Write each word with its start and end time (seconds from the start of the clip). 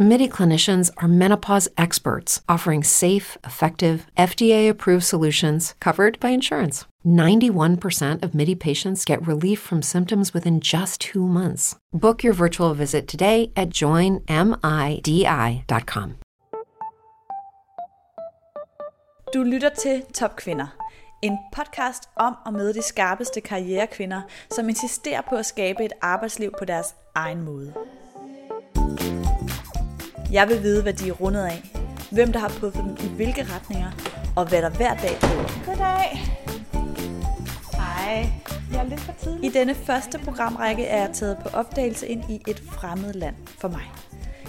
MIDI 0.00 0.28
clinicians 0.28 0.92
are 0.98 1.08
menopause 1.08 1.68
experts 1.76 2.40
offering 2.48 2.84
safe, 2.84 3.36
effective, 3.44 4.06
FDA 4.16 4.70
approved 4.70 5.02
solutions 5.02 5.74
covered 5.80 6.20
by 6.20 6.28
insurance. 6.28 6.86
91% 7.04 8.22
of 8.22 8.32
MIDI 8.32 8.54
patients 8.54 9.04
get 9.04 9.26
relief 9.26 9.58
from 9.58 9.82
symptoms 9.82 10.32
within 10.32 10.60
just 10.60 11.00
two 11.00 11.26
months. 11.26 11.74
Book 11.92 12.22
your 12.22 12.32
virtual 12.32 12.74
visit 12.74 13.08
today 13.08 13.50
at 13.56 13.70
joinmidi.com. 13.70 14.24
Du 19.34 19.42
lytter 19.42 19.68
til 19.68 20.02
Top 20.14 20.36
Kvinder. 20.36 20.66
En 21.22 21.38
podcast 21.52 22.02
om 22.16 22.36
og 22.46 22.52
med 22.52 22.74
de 22.74 22.82
skarpeste 22.82 23.40
karrierekvinder, 23.40 24.20
som 24.50 24.68
insisterer 24.68 25.20
på 25.28 25.34
at 25.34 25.46
skabe 25.46 25.84
et 25.84 25.92
arbejdsliv 26.02 26.52
på 26.58 26.64
deres 26.64 26.94
egen 27.14 27.42
måde. 27.42 27.74
Jeg 30.32 30.48
vil 30.48 30.62
vide, 30.62 30.82
hvad 30.82 30.92
de 30.92 31.08
er 31.08 31.12
rundet 31.12 31.44
af, 31.44 31.62
hvem 32.10 32.32
der 32.32 32.40
har 32.40 32.48
puffet 32.48 32.84
dem 32.84 32.96
i 33.06 33.14
hvilke 33.16 33.46
retninger, 33.54 33.90
og 34.36 34.48
hvad 34.48 34.62
der 34.62 34.70
hver 34.70 34.94
dag 34.94 35.18
driver 35.22 35.64
Goddag. 35.66 36.20
Hej. 37.72 38.30
Jeg 38.72 38.80
er 38.80 38.88
lidt 38.88 39.00
for 39.00 39.12
tidlig. 39.22 39.44
I 39.44 39.52
denne 39.52 39.74
første 39.74 40.18
programrække 40.18 40.84
er 40.84 41.00
jeg 41.00 41.10
taget 41.14 41.38
på 41.42 41.48
opdagelse 41.48 42.06
ind 42.06 42.30
i 42.30 42.42
et 42.46 42.62
fremmed 42.72 43.12
land 43.12 43.34
for 43.58 43.68
mig. 43.68 43.82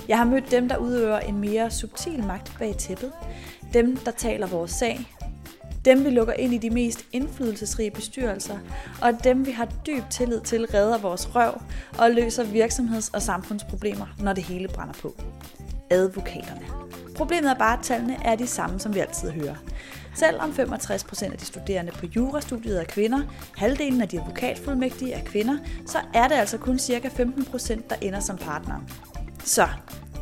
Jeg 0.08 0.18
har 0.18 0.26
mødt 0.26 0.52
dem, 0.52 0.70
der 0.70 0.78
udøver 0.78 1.20
en 1.20 1.38
mere 1.38 1.72
subtil 1.72 2.24
magt 2.24 2.56
bag 2.60 2.76
tæppet. 2.78 3.12
Dem, 3.74 3.98
der 3.98 4.12
taler 4.12 4.48
vores 4.48 4.72
sag. 4.72 5.00
Dem, 5.86 6.06
vi 6.06 6.10
lukker 6.10 6.34
ind 6.34 6.54
i 6.54 6.58
de 6.58 6.70
mest 6.70 7.06
indflydelsesrige 7.12 7.92
bestyrelser. 7.92 8.58
Og 9.02 9.24
dem, 9.24 9.46
vi 9.46 9.52
har 9.52 9.68
dyb 9.88 10.04
tillid 10.10 10.42
til, 10.42 10.66
redder 10.66 10.98
vores 10.98 11.36
røv 11.36 11.62
og 11.98 12.12
løser 12.12 12.44
virksomheds- 12.44 13.10
og 13.14 13.22
samfundsproblemer, 13.22 14.06
når 14.20 14.34
det 14.34 14.44
hele 14.44 14.68
brænder 14.68 14.94
på. 14.94 15.16
Advokaterne. 15.90 16.66
Problemet 17.16 17.52
er 17.52 17.56
bare, 17.56 17.78
at 17.78 17.84
tallene 17.84 18.18
er 18.26 18.36
de 18.36 18.48
samme, 18.48 18.80
som 18.80 18.96
vi 18.96 19.00
altid 19.00 19.32
hører. 19.32 19.56
Selvom 20.16 20.50
65% 20.50 21.32
af 21.32 21.38
de 21.38 21.46
studerende 21.46 21.92
på 21.92 22.06
jurastudiet 22.16 22.80
er 22.80 22.86
kvinder, 22.86 23.22
halvdelen 23.58 24.02
af 24.02 24.08
de 24.08 24.20
advokatfuldmægtige 24.20 25.14
er 25.14 25.24
kvinder, 25.24 25.58
så 25.86 25.98
er 26.14 26.28
det 26.28 26.36
altså 26.36 26.58
kun 26.58 26.80
ca. 26.80 27.08
15%, 27.08 27.82
der 27.90 27.96
ender 28.02 28.20
som 28.20 28.38
partner. 28.38 28.76
Så, 29.44 29.68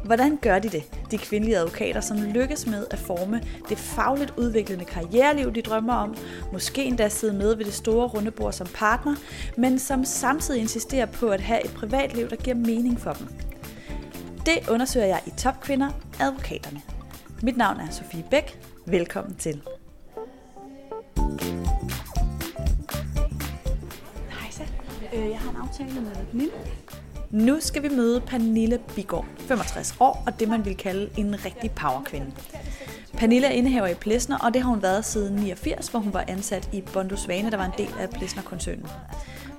hvordan 0.04 0.38
gør 0.38 0.60
de 0.60 0.70
det, 0.70 0.84
de 1.12 1.18
kvindelige 1.18 1.58
advokater, 1.58 2.02
som 2.02 2.18
lykkes 2.18 2.68
med 2.68 2.86
at 2.92 3.00
forme 3.00 3.42
det 3.70 3.78
fagligt 3.78 4.34
udviklende 4.38 4.86
karriereliv, 4.86 5.54
de 5.54 5.62
drømmer 5.62 5.94
om, 5.94 6.16
måske 6.54 6.84
endda 6.84 7.10
sidde 7.10 7.34
med 7.34 7.56
ved 7.56 7.66
det 7.66 7.74
store 7.74 8.08
runde 8.08 8.32
bord 8.32 8.54
som 8.54 8.68
partner, 8.74 9.16
men 9.58 9.80
som 9.80 10.06
samtidig 10.06 10.62
insisterer 10.62 11.06
på 11.06 11.28
at 11.28 11.42
have 11.42 11.66
et 11.66 11.72
privatliv, 11.72 12.30
der 12.30 12.36
giver 12.36 12.56
mening 12.56 13.00
for 13.00 13.14
dem? 13.14 13.28
Det 14.48 14.70
undersøger 14.70 15.06
jeg 15.06 15.22
i 15.26 15.30
Topkvinder 15.30 15.90
Advokaterne. 16.20 16.82
Mit 17.44 17.58
navn 17.58 17.80
er 17.80 17.90
Sofie 17.90 18.24
Bæk. 18.32 18.60
Velkommen 18.86 19.36
til. 19.36 19.62
Hej 24.30 24.52
så. 24.52 24.64
Øh, 25.14 25.30
jeg 25.30 25.40
har 25.40 25.50
en 25.50 25.56
aftale 25.56 26.02
med 26.02 26.12
Pernille. 26.32 26.52
Nu 27.32 27.60
skal 27.60 27.84
vi 27.84 27.90
møde 27.90 28.22
Pernille 28.22 28.80
Bigård, 28.96 29.26
65 29.38 29.96
år, 30.00 30.24
og 30.28 30.40
det 30.40 30.50
man 30.50 30.66
vil 30.66 30.78
kalde 30.78 31.10
en 31.18 31.46
rigtig 31.46 31.72
powerkvinde. 31.72 32.32
Pernille 33.14 33.48
er 33.48 33.52
indehaver 33.52 33.88
i 33.88 33.94
Plesner, 33.94 34.38
og 34.38 34.54
det 34.54 34.62
har 34.62 34.70
hun 34.70 34.82
været 34.82 35.06
siden 35.06 35.36
89, 35.36 35.88
hvor 35.88 36.00
hun 36.00 36.14
var 36.14 36.24
ansat 36.28 36.70
i 36.74 36.82
Bondo 36.94 37.16
Svane, 37.16 37.52
der 37.52 37.58
var 37.58 37.66
en 37.66 37.74
del 37.78 37.94
af 38.00 38.10
Plesner-koncernen. 38.10 38.88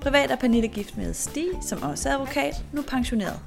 Privat 0.01 0.31
er 0.31 0.37
Pernille 0.37 0.69
gift 0.69 0.97
med 0.97 1.15
Stig, 1.15 1.49
som 1.63 1.83
også 1.83 2.09
er 2.09 2.13
advokat, 2.13 2.65
nu 2.73 2.83
pensioneret. 2.83 3.41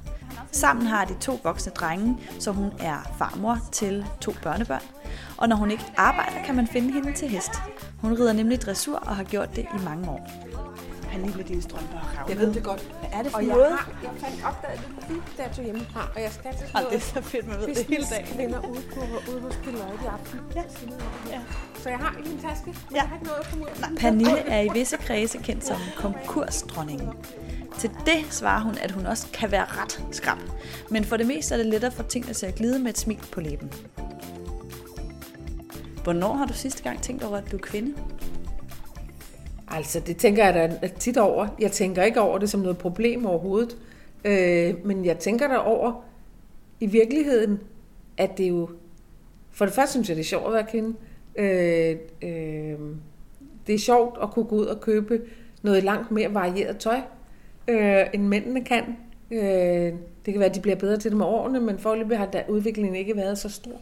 Sammen 0.52 0.86
har 0.86 1.04
de 1.04 1.14
to 1.20 1.40
voksne 1.42 1.72
drenge, 1.72 2.18
så 2.38 2.50
hun 2.52 2.72
er 2.80 3.12
farmor 3.18 3.58
til 3.72 4.06
to 4.20 4.34
børnebørn. 4.42 4.82
Og 5.36 5.48
når 5.48 5.56
hun 5.56 5.70
ikke 5.70 5.84
arbejder, 5.96 6.44
kan 6.44 6.54
man 6.54 6.66
finde 6.66 6.92
hende 6.92 7.12
til 7.12 7.28
hest. 7.28 7.50
Hun 8.00 8.12
rider 8.12 8.32
nemlig 8.32 8.62
dressur 8.62 8.96
og 8.96 9.16
har 9.16 9.24
gjort 9.24 9.56
det 9.56 9.62
i 9.80 9.84
mange 9.84 10.10
år. 10.10 10.28
Pernille, 11.10 11.42
dine 11.42 11.62
strømper 11.62 11.98
har 11.98 12.26
Jeg 12.28 12.38
ved 12.38 12.54
det 12.54 12.62
godt. 12.64 12.82
Hvad 13.00 13.10
er 13.12 13.22
det 13.22 13.30
for 13.32 13.38
Og 13.38 13.46
jeg 13.46 13.54
noget? 13.56 13.72
har, 13.72 13.90
jeg 14.02 14.10
fandt 14.20 14.44
opdaget 14.44 14.80
det 14.80 15.08
lige 15.08 15.22
da 15.38 15.42
jeg 15.42 15.52
tog 15.56 15.64
hjemmefra, 15.64 16.08
og 16.14 16.22
jeg 16.22 16.32
skal 16.32 16.50
til 16.58 16.66
sådan 16.66 16.74
Og 16.76 16.82
det 16.82 16.86
er 16.86 16.90
noget 16.90 17.02
så 17.02 17.22
fedt, 17.30 17.48
man 17.48 17.56
ved 17.60 17.66
det 17.66 17.76
hele 17.86 18.04
dagen. 18.10 18.24
businesskvinder 18.24 18.58
ude, 18.68 18.82
på, 18.94 19.00
ude 19.32 19.40
hos 19.40 19.54
Deloitte 19.64 20.04
i 20.04 20.06
aften. 20.06 20.40
Ja. 20.56 20.62
ja. 21.30 21.40
Så 21.82 21.88
jeg 21.88 21.98
har 21.98 22.16
i 22.24 22.28
min 22.28 22.38
taske, 22.38 22.66
men 22.66 22.76
Ja. 22.90 22.96
jeg 22.96 23.02
har 23.08 23.14
ikke 23.16 23.26
noget 23.26 23.40
at 23.40 23.46
komme 23.50 23.64
ud. 23.64 23.96
Pernille 24.00 24.38
er 24.38 24.60
i 24.60 24.68
visse 24.72 24.96
kredse 24.96 25.38
kendt 25.38 25.66
som 25.66 25.76
konkursdronningen. 25.96 27.08
Til 27.78 27.90
det 27.90 28.26
svarer 28.30 28.60
hun, 28.62 28.74
at 28.82 28.90
hun 28.90 29.06
også 29.06 29.26
kan 29.32 29.50
være 29.50 29.64
ret 29.64 30.04
skrab. 30.10 30.38
Men 30.90 31.04
for 31.04 31.16
det 31.16 31.26
meste 31.26 31.54
er 31.54 31.58
det 31.58 31.66
lettere 31.66 31.90
for 31.90 32.02
tingene 32.02 32.34
til 32.34 32.46
at 32.46 32.54
glide 32.54 32.78
med 32.78 32.90
et 32.90 32.98
smil 32.98 33.20
på 33.32 33.40
læben. 33.40 33.72
Hvornår 36.04 36.32
har 36.32 36.46
du 36.46 36.52
sidste 36.52 36.82
gang 36.82 37.02
tænkt 37.02 37.22
over, 37.24 37.36
at 37.36 37.50
du 37.52 37.56
er 37.56 37.60
kvinde? 37.60 37.94
Altså, 39.68 40.00
det 40.00 40.16
tænker 40.16 40.44
jeg 40.44 40.78
da 40.82 40.88
tit 40.88 41.16
over. 41.16 41.48
Jeg 41.60 41.72
tænker 41.72 42.02
ikke 42.02 42.20
over 42.20 42.38
det 42.38 42.50
som 42.50 42.60
noget 42.60 42.78
problem 42.78 43.26
overhovedet. 43.26 43.76
Øh, 44.24 44.86
men 44.86 45.04
jeg 45.04 45.18
tænker 45.18 45.48
der 45.48 45.56
over 45.56 46.04
i 46.80 46.86
virkeligheden, 46.86 47.60
at 48.16 48.38
det 48.38 48.48
jo... 48.48 48.68
For 49.50 49.64
det 49.64 49.74
første 49.74 49.92
synes 49.92 50.08
jeg, 50.08 50.16
det 50.16 50.22
er 50.22 50.26
sjovt 50.26 50.46
at 50.46 50.52
være 50.52 50.66
kvinde. 50.70 50.96
Øh, 51.36 51.96
øh, 52.22 52.78
det 53.66 53.74
er 53.74 53.78
sjovt 53.78 54.18
at 54.22 54.30
kunne 54.30 54.44
gå 54.44 54.56
ud 54.56 54.66
og 54.66 54.80
købe 54.80 55.20
noget 55.62 55.84
langt 55.84 56.10
mere 56.10 56.34
varieret 56.34 56.78
tøj, 56.78 57.00
øh, 57.68 58.06
end 58.14 58.22
mændene 58.22 58.64
kan. 58.64 58.96
Øh, 59.30 59.92
det 60.24 60.34
kan 60.34 60.38
være, 60.38 60.48
at 60.48 60.54
de 60.54 60.60
bliver 60.60 60.76
bedre 60.76 60.96
til 60.96 61.10
det 61.10 61.18
med 61.18 61.26
årene, 61.26 61.60
men 61.60 61.78
foreløbig 61.78 62.18
har 62.18 62.26
der 62.26 62.42
udviklingen 62.48 62.94
ikke 62.94 63.16
været 63.16 63.38
så 63.38 63.48
stor. 63.48 63.80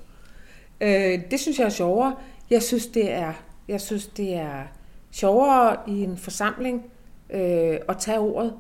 Øh, 0.81 1.21
det 1.31 1.41
synes 1.41 1.59
jeg 1.59 1.65
er 1.65 1.71
sjovere. 1.71 2.17
Jeg 2.51 2.63
synes, 2.63 2.87
det 2.87 3.13
er, 3.13 3.33
jeg 3.69 3.81
synes, 3.81 4.07
det 4.07 4.35
er 4.35 4.63
sjovere 5.11 5.77
i 5.87 6.03
en 6.03 6.17
forsamling 6.17 6.85
øh, 7.31 7.79
at 7.89 7.97
tage 7.99 8.19
ordet 8.19 8.55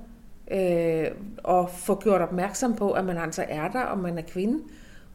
øh, 0.50 1.06
og 1.44 1.70
få 1.70 2.00
gjort 2.00 2.20
opmærksom 2.20 2.75
på, 2.75 2.91
at 2.91 3.04
man 3.04 3.19
altså 3.19 3.44
er 3.48 3.69
der, 3.69 3.81
og 3.81 3.98
man 3.98 4.19
er 4.19 4.22
kvinde. 4.22 4.62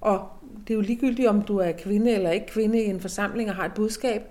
Og 0.01 0.27
det 0.67 0.73
er 0.73 0.75
jo 0.75 0.81
ligegyldigt, 0.81 1.27
om 1.27 1.41
du 1.41 1.57
er 1.57 1.71
kvinde 1.71 2.11
eller 2.11 2.29
ikke 2.29 2.47
kvinde 2.47 2.83
i 2.83 2.85
en 2.85 2.99
forsamling 2.99 3.49
og 3.49 3.55
har 3.55 3.65
et 3.65 3.73
budskab, 3.73 4.21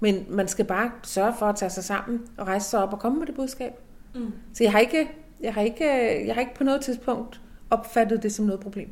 men 0.00 0.26
man 0.28 0.48
skal 0.48 0.64
bare 0.64 0.90
sørge 1.02 1.34
for 1.38 1.46
at 1.46 1.56
tage 1.56 1.70
sig 1.70 1.84
sammen 1.84 2.20
og 2.36 2.46
rejse 2.46 2.70
sig 2.70 2.82
op 2.82 2.92
og 2.92 2.98
komme 2.98 3.18
med 3.18 3.26
det 3.26 3.34
budskab. 3.34 3.72
Mm. 4.14 4.32
Så 4.54 4.64
jeg 4.64 4.72
har, 4.72 4.78
ikke, 4.78 5.08
jeg, 5.40 5.54
har 5.54 5.62
ikke, 5.62 5.86
jeg 6.26 6.34
har 6.34 6.40
ikke 6.40 6.54
på 6.54 6.64
noget 6.64 6.80
tidspunkt 6.80 7.40
opfattet 7.70 8.22
det 8.22 8.32
som 8.32 8.44
noget 8.44 8.60
problem. 8.60 8.90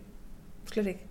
Slet 0.72 0.86
ikke. 0.86 1.06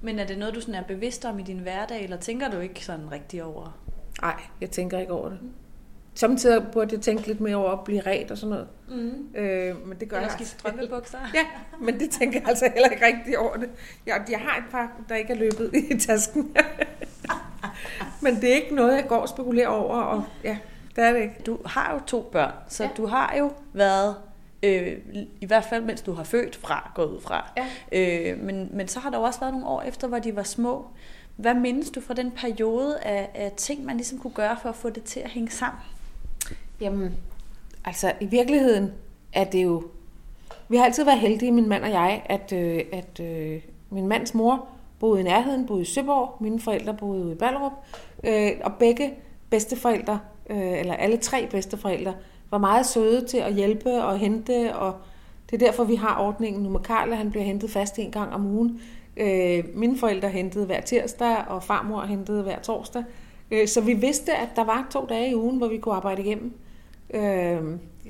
Men 0.00 0.18
er 0.18 0.26
det 0.26 0.38
noget, 0.38 0.54
du 0.54 0.60
sådan 0.60 0.74
er 0.74 0.82
bevidst 0.82 1.24
om 1.24 1.38
i 1.38 1.42
din 1.42 1.58
hverdag, 1.58 2.04
eller 2.04 2.16
tænker 2.16 2.50
du 2.50 2.58
ikke 2.58 2.84
sådan 2.84 3.12
rigtig 3.12 3.44
over? 3.44 3.78
Nej, 4.22 4.40
jeg 4.60 4.70
tænker 4.70 4.98
ikke 4.98 5.12
over 5.12 5.28
det. 5.28 5.38
Samtidig 6.14 6.66
burde 6.72 6.94
jeg 6.94 7.00
tænke 7.00 7.26
lidt 7.26 7.40
mere 7.40 7.56
over 7.56 7.70
at 7.70 7.84
blive 7.84 8.00
ret 8.00 8.30
og 8.30 8.38
sådan 8.38 8.50
noget. 8.50 8.68
Mm. 8.88 9.36
Øh, 9.36 9.86
men 9.86 10.00
det 10.00 10.08
gør 10.08 10.16
Eller 10.16 10.28
jeg 10.28 10.32
skifte 10.32 10.54
altså 10.54 10.56
strømpebukser? 10.58 11.18
Ja, 11.34 11.46
men 11.80 12.00
det 12.00 12.10
tænker 12.10 12.40
jeg 12.40 12.48
altså 12.48 12.70
heller 12.74 12.88
ikke 12.88 13.06
rigtig 13.06 13.38
over 13.38 13.56
det. 13.56 13.70
Jeg, 14.06 14.24
jeg 14.30 14.38
har 14.38 14.58
et 14.58 14.64
par, 14.70 14.92
der 15.08 15.14
ikke 15.14 15.32
er 15.32 15.36
løbet 15.36 15.70
i 15.90 15.98
tasken. 15.98 16.56
men 18.22 18.34
det 18.34 18.50
er 18.50 18.54
ikke 18.54 18.74
noget, 18.74 18.96
jeg 18.96 19.06
går 19.08 19.16
og 19.16 19.28
spekulerer 19.28 19.68
over. 19.68 19.96
Og 19.96 20.24
ja, 20.44 20.58
det 20.96 21.04
er 21.04 21.12
det 21.12 21.22
ikke. 21.22 21.42
Du 21.46 21.58
har 21.66 21.92
jo 21.92 22.00
to 22.06 22.28
børn, 22.32 22.52
så. 22.68 22.84
Ja. 22.84 22.90
du 22.96 23.06
har 23.06 23.34
jo 23.38 23.52
været, 23.72 24.16
øh, 24.62 24.98
i 25.40 25.46
hvert 25.46 25.64
fald 25.64 25.84
mens 25.84 26.02
du 26.02 26.12
har 26.12 26.24
født 26.24 26.56
fra, 26.56 26.90
gået 26.94 27.10
ud 27.10 27.20
fra. 27.20 27.52
Ja. 27.56 27.66
Øh, 27.92 28.38
men, 28.38 28.68
men 28.72 28.88
så 28.88 29.00
har 29.00 29.10
der 29.10 29.18
jo 29.18 29.24
også 29.24 29.40
været 29.40 29.52
nogle 29.52 29.68
år 29.68 29.82
efter, 29.82 30.08
hvor 30.08 30.18
de 30.18 30.36
var 30.36 30.42
små. 30.42 30.86
Hvad 31.36 31.54
mindes 31.54 31.90
du 31.90 32.00
fra 32.00 32.14
den 32.14 32.30
periode 32.30 32.98
af, 32.98 33.30
af 33.34 33.52
ting, 33.56 33.84
man 33.84 33.96
ligesom 33.96 34.18
kunne 34.18 34.32
gøre 34.32 34.56
for 34.62 34.68
at 34.68 34.76
få 34.76 34.90
det 34.90 35.02
til 35.02 35.20
at 35.20 35.30
hænge 35.30 35.50
sammen? 35.50 35.80
Jamen, 36.80 37.14
altså 37.84 38.12
i 38.20 38.26
virkeligheden 38.26 38.92
er 39.32 39.44
det 39.44 39.64
jo... 39.64 39.82
Vi 40.68 40.76
har 40.76 40.84
altid 40.84 41.04
været 41.04 41.18
heldige, 41.18 41.52
min 41.52 41.68
mand 41.68 41.84
og 41.84 41.90
jeg, 41.90 42.22
at, 42.26 42.52
øh, 42.52 42.84
at 42.92 43.20
øh, 43.20 43.62
min 43.90 44.06
mands 44.06 44.34
mor 44.34 44.68
boede 44.98 45.20
i 45.20 45.22
nærheden, 45.22 45.66
boede 45.66 45.82
i 45.82 45.84
Søborg, 45.84 46.36
mine 46.40 46.60
forældre 46.60 46.94
boede 46.94 47.32
i 47.32 47.34
Ballerup, 47.34 47.72
øh, 48.24 48.50
og 48.64 48.72
begge 48.78 49.14
bedsteforældre, 49.50 50.18
øh, 50.50 50.78
eller 50.80 50.94
alle 50.94 51.16
tre 51.16 51.46
bedsteforældre, 51.46 52.14
var 52.52 52.58
meget 52.58 52.86
søde 52.86 53.26
til 53.26 53.38
at 53.38 53.54
hjælpe 53.54 53.90
og 53.90 54.18
hente, 54.18 54.76
og 54.76 54.94
det 55.50 55.62
er 55.62 55.66
derfor, 55.66 55.84
vi 55.84 55.94
har 55.94 56.20
ordningen 56.20 56.62
nu 56.62 56.68
med 56.68 56.80
Karl, 56.80 57.12
han 57.12 57.30
bliver 57.30 57.44
hentet 57.44 57.70
fast 57.70 57.98
en 57.98 58.10
gang 58.10 58.32
om 58.32 58.46
ugen. 58.46 58.80
Øh, 59.16 59.64
mine 59.74 59.98
forældre 59.98 60.28
hentede 60.28 60.66
hver 60.66 60.80
tirsdag, 60.80 61.36
og 61.48 61.62
farmor 61.62 62.02
hentede 62.02 62.42
hver 62.42 62.58
torsdag. 62.58 63.04
Øh, 63.50 63.68
så 63.68 63.80
vi 63.80 63.92
vidste, 63.92 64.32
at 64.34 64.48
der 64.56 64.64
var 64.64 64.88
to 64.90 65.06
dage 65.08 65.30
i 65.30 65.34
ugen, 65.34 65.58
hvor 65.58 65.68
vi 65.68 65.78
kunne 65.78 65.94
arbejde 65.94 66.22
igennem. 66.22 66.52
Øh, 67.14 67.56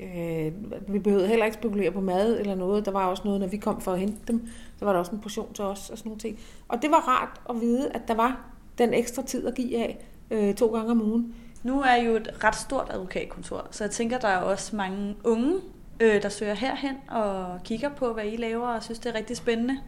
øh, 0.03 0.51
vi 0.87 0.99
behøvede 0.99 1.27
heller 1.27 1.45
ikke 1.45 1.57
spekulere 1.57 1.91
på 1.91 2.01
mad 2.01 2.39
eller 2.39 2.55
noget. 2.55 2.85
Der 2.85 2.91
var 2.91 3.05
også 3.05 3.23
noget, 3.25 3.39
når 3.39 3.47
vi 3.47 3.57
kom 3.57 3.81
for 3.81 3.91
at 3.91 3.99
hente 3.99 4.19
dem, 4.27 4.47
så 4.79 4.85
var 4.85 4.91
der 4.91 4.99
også 4.99 5.11
en 5.11 5.19
portion 5.19 5.53
til 5.53 5.63
os 5.63 5.89
og 5.89 5.97
sådan 5.97 6.09
nogle 6.09 6.19
ting. 6.19 6.39
Og 6.67 6.81
det 6.81 6.91
var 6.91 7.07
rart 7.07 7.41
at 7.49 7.61
vide, 7.61 7.91
at 7.93 8.01
der 8.07 8.15
var 8.15 8.45
den 8.77 8.93
ekstra 8.93 9.21
tid 9.21 9.47
at 9.47 9.55
give 9.55 9.77
af 9.77 10.05
øh, 10.31 10.55
to 10.55 10.67
gange 10.67 10.91
om 10.91 11.01
ugen. 11.01 11.35
Nu 11.63 11.81
er 11.81 11.95
jo 11.95 12.15
et 12.15 12.43
ret 12.43 12.55
stort 12.55 12.87
advokatkontor, 12.93 13.67
så 13.71 13.83
jeg 13.83 13.91
tænker, 13.91 14.17
der 14.17 14.27
er 14.27 14.37
også 14.37 14.75
mange 14.75 15.15
unge, 15.23 15.55
øh, 15.99 16.21
der 16.21 16.29
søger 16.29 16.53
herhen 16.53 16.95
og 17.07 17.59
kigger 17.63 17.89
på, 17.89 18.13
hvad 18.13 18.25
I 18.25 18.35
laver, 18.35 18.67
og 18.67 18.83
synes, 18.83 18.99
det 18.99 19.09
er 19.09 19.15
rigtig 19.15 19.37
spændende. 19.37 19.79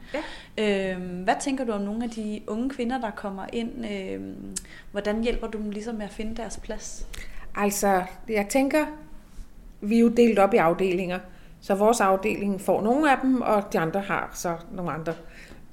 Ja. 0.57 0.94
Øh, 0.94 1.24
hvad 1.24 1.36
tænker 1.42 1.63
du 1.63 1.72
om 1.72 1.81
nogle 1.81 2.04
af 2.04 2.10
de 2.10 2.42
unge 2.48 2.69
kvinder, 2.69 3.00
der 3.00 3.12
kommer 3.12 3.45
ind? 3.54 3.86
Øh, 3.92 4.22
hvordan 4.92 5.24
hjælper 5.24 5.48
du 5.48 5.57
dem 5.57 5.69
ligesom 5.69 5.95
med 5.95 6.06
at 6.06 6.12
finde 6.12 6.36
deres 6.36 6.60
plads? 6.63 7.07
Altså, 7.56 8.04
jeg 8.30 8.48
tænker, 8.50 8.86
vi 9.81 9.95
er 9.95 10.00
jo 10.00 10.10
delt 10.10 10.39
op 10.39 10.54
i 10.54 10.57
afdelinger, 10.57 11.19
så 11.62 11.75
vores 11.75 12.01
afdeling 12.01 12.62
får 12.62 12.81
nogle 12.81 13.12
af 13.12 13.18
dem, 13.21 13.42
og 13.42 13.74
de 13.74 13.80
andre 13.80 14.00
har 14.00 14.31
så 14.33 14.56
nogle 14.71 14.92
andre. 14.92 15.13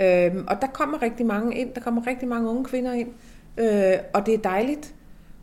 Øhm, 0.00 0.46
og 0.48 0.60
der 0.60 0.66
kommer 0.66 1.02
rigtig 1.02 1.26
mange 1.26 1.56
ind, 1.56 1.75
der 1.75 1.81
kommer 1.81 2.06
rigtig 2.06 2.28
mange 2.28 2.50
unge 2.50 2.64
kvinder 2.64 2.93
ind, 2.93 3.08
øh, 3.58 3.98
og 4.14 4.26
det 4.26 4.34
er 4.34 4.38
dejligt. 4.38 4.94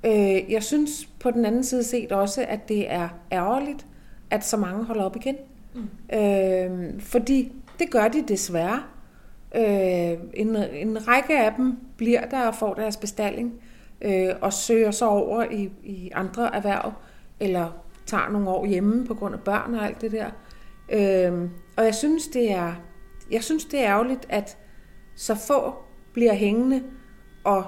Øh, 0.05 0.51
jeg 0.51 0.63
synes 0.63 1.09
på 1.19 1.31
den 1.31 1.45
anden 1.45 1.63
side 1.63 1.83
set 1.83 2.11
også, 2.11 2.45
at 2.47 2.69
det 2.69 2.91
er 2.91 3.09
ærgerligt, 3.31 3.85
at 4.29 4.45
så 4.45 4.57
mange 4.57 4.85
holder 4.85 5.03
op 5.03 5.15
igen. 5.15 5.35
Mm. 5.75 6.17
Øh, 6.17 7.01
fordi 7.01 7.51
det 7.79 7.91
gør 7.91 8.07
de 8.07 8.23
desværre. 8.27 8.83
Øh, 9.55 10.19
en, 10.33 10.55
en 10.55 11.07
række 11.07 11.39
af 11.39 11.53
dem 11.57 11.77
bliver 11.97 12.25
der 12.25 12.47
og 12.47 12.55
får 12.55 12.73
deres 12.73 12.97
bestilling, 12.97 13.53
øh, 14.01 14.29
og 14.41 14.53
søger 14.53 14.91
så 14.91 15.05
over 15.05 15.43
i, 15.43 15.71
i 15.83 16.11
andre 16.13 16.55
erhverv, 16.55 16.93
eller 17.39 17.71
tager 18.05 18.29
nogle 18.29 18.49
år 18.49 18.65
hjemme 18.65 19.05
på 19.05 19.13
grund 19.13 19.33
af 19.33 19.41
børn 19.41 19.75
og 19.75 19.85
alt 19.85 20.01
det 20.01 20.11
der. 20.11 20.29
Øh, 20.89 21.49
og 21.77 21.85
jeg 21.85 21.95
synes, 21.95 22.27
det 22.27 22.51
er, 22.51 22.73
jeg 23.31 23.43
synes, 23.43 23.65
det 23.65 23.79
er 23.79 23.89
ærgerligt, 23.89 24.25
at 24.29 24.57
så 25.15 25.35
få 25.35 25.73
bliver 26.13 26.33
hængende 26.33 26.83
og 27.43 27.63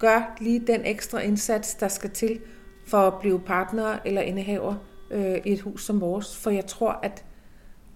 gør 0.00 0.36
lige 0.40 0.60
den 0.66 0.80
ekstra 0.84 1.20
indsats, 1.20 1.74
der 1.74 1.88
skal 1.88 2.10
til 2.10 2.40
for 2.86 2.98
at 2.98 3.14
blive 3.20 3.40
partner 3.40 3.98
eller 4.04 4.20
indehaver 4.20 4.74
øh, 5.10 5.38
i 5.44 5.52
et 5.52 5.60
hus 5.60 5.84
som 5.84 6.00
vores. 6.00 6.36
For 6.36 6.50
jeg 6.50 6.66
tror, 6.66 7.00
at, 7.02 7.24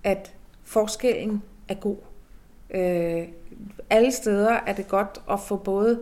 at 0.04 0.34
forskellen 0.62 1.42
er 1.68 1.74
god. 1.74 1.96
Øh, 2.70 3.28
alle 3.90 4.12
steder 4.12 4.52
er 4.52 4.72
det 4.72 4.88
godt 4.88 5.18
at 5.30 5.40
få 5.40 5.56
både 5.56 6.00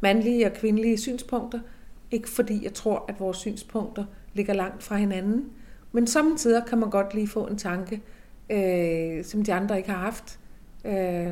mandlige 0.00 0.46
og 0.46 0.52
kvindelige 0.52 0.98
synspunkter. 0.98 1.60
Ikke 2.10 2.28
fordi 2.28 2.64
jeg 2.64 2.74
tror, 2.74 3.04
at 3.08 3.20
vores 3.20 3.36
synspunkter 3.36 4.04
ligger 4.34 4.54
langt 4.54 4.82
fra 4.82 4.96
hinanden. 4.96 5.50
Men 5.92 6.06
samtidig 6.06 6.62
kan 6.68 6.78
man 6.78 6.90
godt 6.90 7.14
lige 7.14 7.28
få 7.28 7.46
en 7.46 7.58
tanke, 7.58 8.02
øh, 8.50 9.24
som 9.24 9.44
de 9.44 9.52
andre 9.52 9.76
ikke 9.76 9.90
har 9.90 9.98
haft. 9.98 10.38
Øh, 10.84 11.28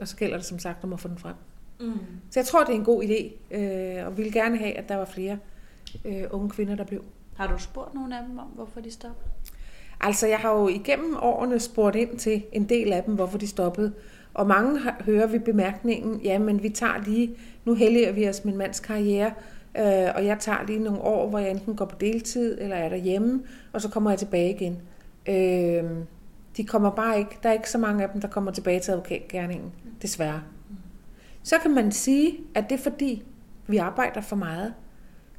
og 0.00 0.08
så 0.08 0.16
gælder 0.16 0.36
det 0.36 0.46
som 0.46 0.58
sagt 0.58 0.84
om 0.84 0.92
at 0.92 1.00
få 1.00 1.08
den 1.08 1.18
frem. 1.18 1.34
Mm. 1.82 1.98
Så 2.30 2.40
jeg 2.40 2.46
tror, 2.46 2.64
det 2.64 2.72
er 2.72 2.78
en 2.78 2.84
god 2.84 3.02
idé, 3.02 3.54
øh, 3.56 4.06
og 4.06 4.16
ville 4.16 4.32
gerne 4.32 4.58
have, 4.58 4.72
at 4.72 4.88
der 4.88 4.96
var 4.96 5.04
flere 5.04 5.38
øh, 6.04 6.24
unge 6.30 6.50
kvinder, 6.50 6.74
der 6.74 6.84
blev. 6.84 7.02
Har 7.36 7.46
du 7.46 7.58
spurgt 7.58 7.94
nogen 7.94 8.12
af 8.12 8.18
dem 8.28 8.38
om, 8.38 8.46
hvorfor 8.46 8.80
de 8.80 8.90
stoppede? 8.90 9.26
Altså, 10.00 10.26
jeg 10.26 10.38
har 10.38 10.52
jo 10.52 10.68
igennem 10.68 11.16
årene 11.22 11.60
spurgt 11.60 11.96
ind 11.96 12.18
til 12.18 12.42
en 12.52 12.68
del 12.68 12.92
af 12.92 13.04
dem, 13.04 13.14
hvorfor 13.14 13.38
de 13.38 13.46
stoppede. 13.46 13.92
Og 14.34 14.46
mange 14.46 14.80
hører 15.00 15.26
vi 15.26 15.38
bemærkningen, 15.38 16.20
ja, 16.20 16.38
men 16.38 16.62
vi 16.62 16.68
tager 16.68 17.04
lige, 17.04 17.36
nu 17.64 17.74
helliger 17.74 18.12
vi 18.12 18.28
os 18.28 18.44
min 18.44 18.56
mands 18.56 18.80
karriere, 18.80 19.32
øh, 19.78 20.08
og 20.14 20.26
jeg 20.26 20.36
tager 20.40 20.66
lige 20.66 20.78
nogle 20.78 21.00
år, 21.00 21.28
hvor 21.28 21.38
jeg 21.38 21.50
enten 21.50 21.76
går 21.76 21.84
på 21.84 21.96
deltid, 22.00 22.58
eller 22.60 22.76
er 22.76 22.88
derhjemme, 22.88 23.42
og 23.72 23.80
så 23.80 23.88
kommer 23.88 24.10
jeg 24.10 24.18
tilbage 24.18 24.50
igen. 24.50 24.78
Øh, 25.28 25.90
de 26.56 26.64
kommer 26.64 26.90
bare 26.90 27.18
ikke, 27.18 27.38
der 27.42 27.48
er 27.48 27.52
ikke 27.52 27.70
så 27.70 27.78
mange 27.78 28.02
af 28.02 28.10
dem, 28.10 28.20
der 28.20 28.28
kommer 28.28 28.50
tilbage 28.50 28.80
til 28.80 28.92
advokatgærningen, 28.92 29.72
desværre. 30.02 30.42
Så 31.42 31.58
kan 31.58 31.74
man 31.74 31.92
sige, 31.92 32.38
at 32.54 32.64
det 32.70 32.78
er 32.78 32.82
fordi, 32.82 33.22
vi 33.66 33.76
arbejder 33.76 34.20
for 34.20 34.36
meget. 34.36 34.74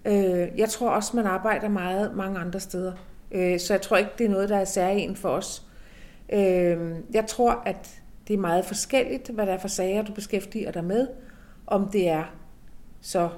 Øh, 0.06 0.48
jeg 0.58 0.70
tror 0.70 0.90
også, 0.90 1.16
man 1.16 1.26
arbejder 1.26 1.70
meget 1.70 2.16
mange 2.16 2.40
andre 2.40 2.60
steder. 2.60 2.94
Øh, 3.32 3.60
så 3.60 3.74
jeg 3.74 3.82
tror 3.82 3.98
ikke, 3.98 4.12
det 4.18 4.26
er 4.26 4.30
noget, 4.30 4.50
der 4.50 4.58
er 4.58 4.66
særligt 4.66 5.18
for 5.18 5.30
os. 5.30 5.64
Øh, 6.34 6.96
jeg 7.14 7.26
tror, 7.28 7.62
at 7.66 8.02
det 8.28 8.34
er 8.34 8.38
meget 8.38 8.66
forskelligt, 8.66 9.30
hvad 9.30 9.46
der 9.46 9.54
er 9.54 9.58
for 9.58 9.68
sager, 9.68 10.02
du 10.02 10.12
beskæftiger 10.12 10.72
dig 10.72 10.84
med. 10.84 11.08
Om 11.68 11.90
det 11.90 12.10
er 12.10 12.24
så 13.02 13.30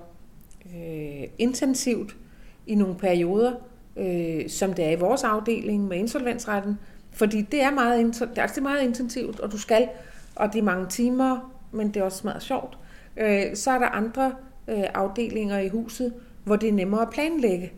øh, 0.76 1.24
intensivt 1.38 2.16
i 2.68 2.76
nogle 2.76 2.96
perioder, 2.96 3.54
øh, 3.98 4.50
som 4.50 4.74
det 4.74 4.86
er 4.86 4.92
i 4.92 5.00
vores 5.00 5.24
afdeling 5.24 5.88
med 5.88 5.98
insolvensretten. 5.98 6.80
Fordi 7.12 7.42
det 7.42 7.62
er 7.62 7.72
meget, 7.72 8.16
det 8.20 8.58
er 8.58 8.62
meget 8.62 8.84
intensivt, 8.84 9.40
og 9.40 9.52
du 9.52 9.58
skal, 9.58 9.90
og 10.36 10.54
det 10.54 10.60
er 10.60 10.64
mange 10.64 10.88
timer, 10.88 11.55
men 11.75 11.88
det 11.88 11.98
er 11.98 12.04
også 12.04 12.22
meget 12.24 12.44
sjovt. 12.44 12.77
Øh, 13.18 13.56
så 13.56 13.72
er 13.72 13.80
der 13.80 13.88
andre 13.88 14.36
øh, 14.68 14.83
afdelinger 14.94 15.60
i 15.60 15.69
huset, 15.69 16.13
hvor 16.44 16.56
det 16.56 16.69
er 16.69 16.74
nemmere 16.74 17.01
at 17.01 17.10
planlægge 17.10 17.74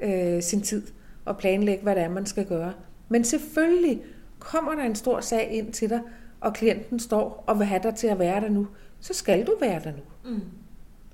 øh, 0.00 0.42
sin 0.42 0.60
tid, 0.60 0.82
og 1.24 1.36
planlægge, 1.36 1.82
hvad 1.82 1.94
det 1.94 2.02
er, 2.02 2.08
man 2.08 2.26
skal 2.26 2.46
gøre. 2.46 2.72
Men 3.08 3.24
selvfølgelig 3.24 4.02
kommer 4.38 4.74
der 4.74 4.82
en 4.82 4.94
stor 4.94 5.20
sag 5.20 5.50
ind 5.52 5.72
til 5.72 5.90
dig, 5.90 6.00
og 6.40 6.54
klienten 6.54 6.98
står 6.98 7.44
og 7.46 7.58
vil 7.58 7.66
have 7.66 7.82
dig 7.82 7.94
til 7.94 8.06
at 8.06 8.18
være 8.18 8.40
der 8.40 8.48
nu, 8.48 8.66
så 9.00 9.14
skal 9.14 9.46
du 9.46 9.56
være 9.60 9.80
der 9.84 9.92
nu. 9.92 10.32
Mm. 10.32 10.40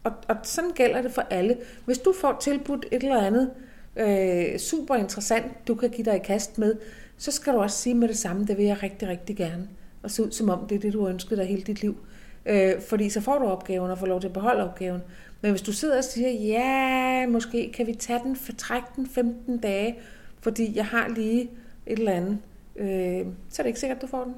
Og, 0.05 0.13
og 0.29 0.37
sådan 0.43 0.71
gælder 0.71 1.03
det 1.03 1.13
for 1.13 1.23
alle. 1.23 1.57
Hvis 1.85 1.99
du 1.99 2.15
får 2.21 2.39
tilbudt 2.41 2.87
et 2.93 3.03
eller 3.03 3.21
andet 3.21 3.51
øh, 3.97 4.59
super 4.59 4.95
interessant, 4.95 5.69
du 5.69 5.75
kan 5.75 5.91
give 5.91 6.05
dig 6.05 6.17
i 6.17 6.25
kast 6.25 6.59
med, 6.59 6.75
så 7.17 7.31
skal 7.31 7.53
du 7.53 7.59
også 7.59 7.79
sige 7.79 7.95
med 7.95 8.09
det 8.09 8.19
samme, 8.19 8.47
det 8.47 8.57
vil 8.59 8.65
jeg 8.65 8.83
rigtig, 8.83 9.09
rigtig 9.09 9.37
gerne. 9.37 9.69
Og 10.03 10.11
se 10.11 10.23
ud 10.23 10.31
som 10.31 10.51
om 10.51 10.67
det 10.67 10.75
er 10.75 10.81
det, 10.81 10.93
du 10.93 11.03
har 11.03 11.09
ønsket 11.09 11.39
dig 11.39 11.47
hele 11.47 11.63
dit 11.63 11.83
liv. 11.83 11.97
Øh, 12.49 12.81
fordi 12.89 13.11
så 13.11 13.21
får 13.21 13.39
du 13.39 13.45
opgaven 13.45 13.91
og 13.91 13.99
får 13.99 14.07
lov 14.07 14.21
til 14.21 14.29
at 14.29 14.35
beholde 14.35 14.65
opgaven. 14.71 15.03
Men 15.41 15.51
hvis 15.51 15.63
du 15.63 15.73
sidder 15.73 15.99
og 15.99 16.05
siger, 16.05 16.31
ja, 16.31 17.27
måske 17.27 17.73
kan 17.75 17.87
vi 17.87 17.95
tage 17.95 18.21
den, 18.25 18.37
trække 18.59 18.89
den 18.97 19.07
15 19.07 19.59
dage, 19.59 19.99
fordi 20.41 20.77
jeg 20.77 20.87
har 20.87 21.09
lige 21.09 21.51
et 21.87 21.99
eller 21.99 22.13
andet, 22.13 22.39
øh, 22.77 23.27
så 23.51 23.63
er 23.63 23.65
det 23.65 23.67
ikke 23.67 23.81
sikkert, 23.81 23.97
at 23.97 24.03
du 24.03 24.07
får 24.07 24.25
den. 24.25 24.35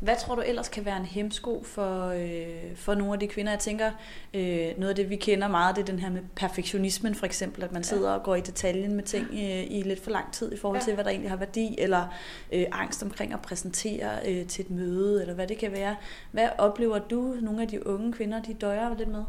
Hvad 0.00 0.14
tror 0.16 0.34
du 0.34 0.40
ellers 0.40 0.68
kan 0.68 0.84
være 0.84 0.96
en 0.96 1.04
hemsko 1.04 1.62
for, 1.64 2.06
øh, 2.06 2.76
for 2.76 2.94
nogle 2.94 3.12
af 3.12 3.20
de 3.20 3.26
kvinder? 3.26 3.52
Jeg 3.52 3.58
tænker, 3.58 3.90
øh, 4.34 4.68
noget 4.78 4.88
af 4.88 4.94
det, 4.94 5.10
vi 5.10 5.16
kender 5.16 5.48
meget, 5.48 5.76
det 5.76 5.82
er 5.82 5.86
den 5.86 5.98
her 5.98 6.10
med 6.10 6.20
perfektionismen 6.36 7.14
for 7.14 7.26
eksempel, 7.26 7.64
at 7.64 7.72
man 7.72 7.84
sidder 7.84 8.10
og 8.10 8.22
går 8.22 8.34
i 8.34 8.40
detaljen 8.40 8.94
med 8.94 9.04
ting 9.04 9.26
øh, 9.32 9.64
i 9.70 9.82
lidt 9.84 10.04
for 10.04 10.10
lang 10.10 10.32
tid 10.32 10.52
i 10.52 10.56
forhold 10.56 10.80
til, 10.80 10.94
hvad 10.94 11.04
der 11.04 11.10
egentlig 11.10 11.30
har 11.30 11.36
værdi, 11.36 11.74
eller 11.78 12.14
øh, 12.52 12.64
angst 12.72 13.02
omkring 13.02 13.32
at 13.32 13.40
præsentere 13.42 14.10
øh, 14.28 14.46
til 14.46 14.64
et 14.64 14.70
møde, 14.70 15.20
eller 15.20 15.34
hvad 15.34 15.46
det 15.46 15.58
kan 15.58 15.72
være. 15.72 15.96
Hvad 16.32 16.48
oplever 16.58 16.98
du, 16.98 17.36
nogle 17.42 17.62
af 17.62 17.68
de 17.68 17.86
unge 17.86 18.12
kvinder, 18.12 18.42
de 18.42 18.54
døjer 18.54 18.96
lidt 18.96 19.08
med? 19.08 19.24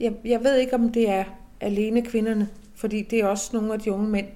Jeg, 0.00 0.12
jeg 0.24 0.44
ved 0.44 0.56
ikke, 0.56 0.74
om 0.74 0.92
det 0.92 1.10
er 1.10 1.24
alene 1.60 2.02
kvinderne, 2.02 2.48
fordi 2.74 3.02
det 3.02 3.18
er 3.20 3.26
også 3.26 3.50
nogle 3.52 3.72
af 3.74 3.80
de 3.80 3.92
unge 3.92 4.08
mænd. 4.08 4.26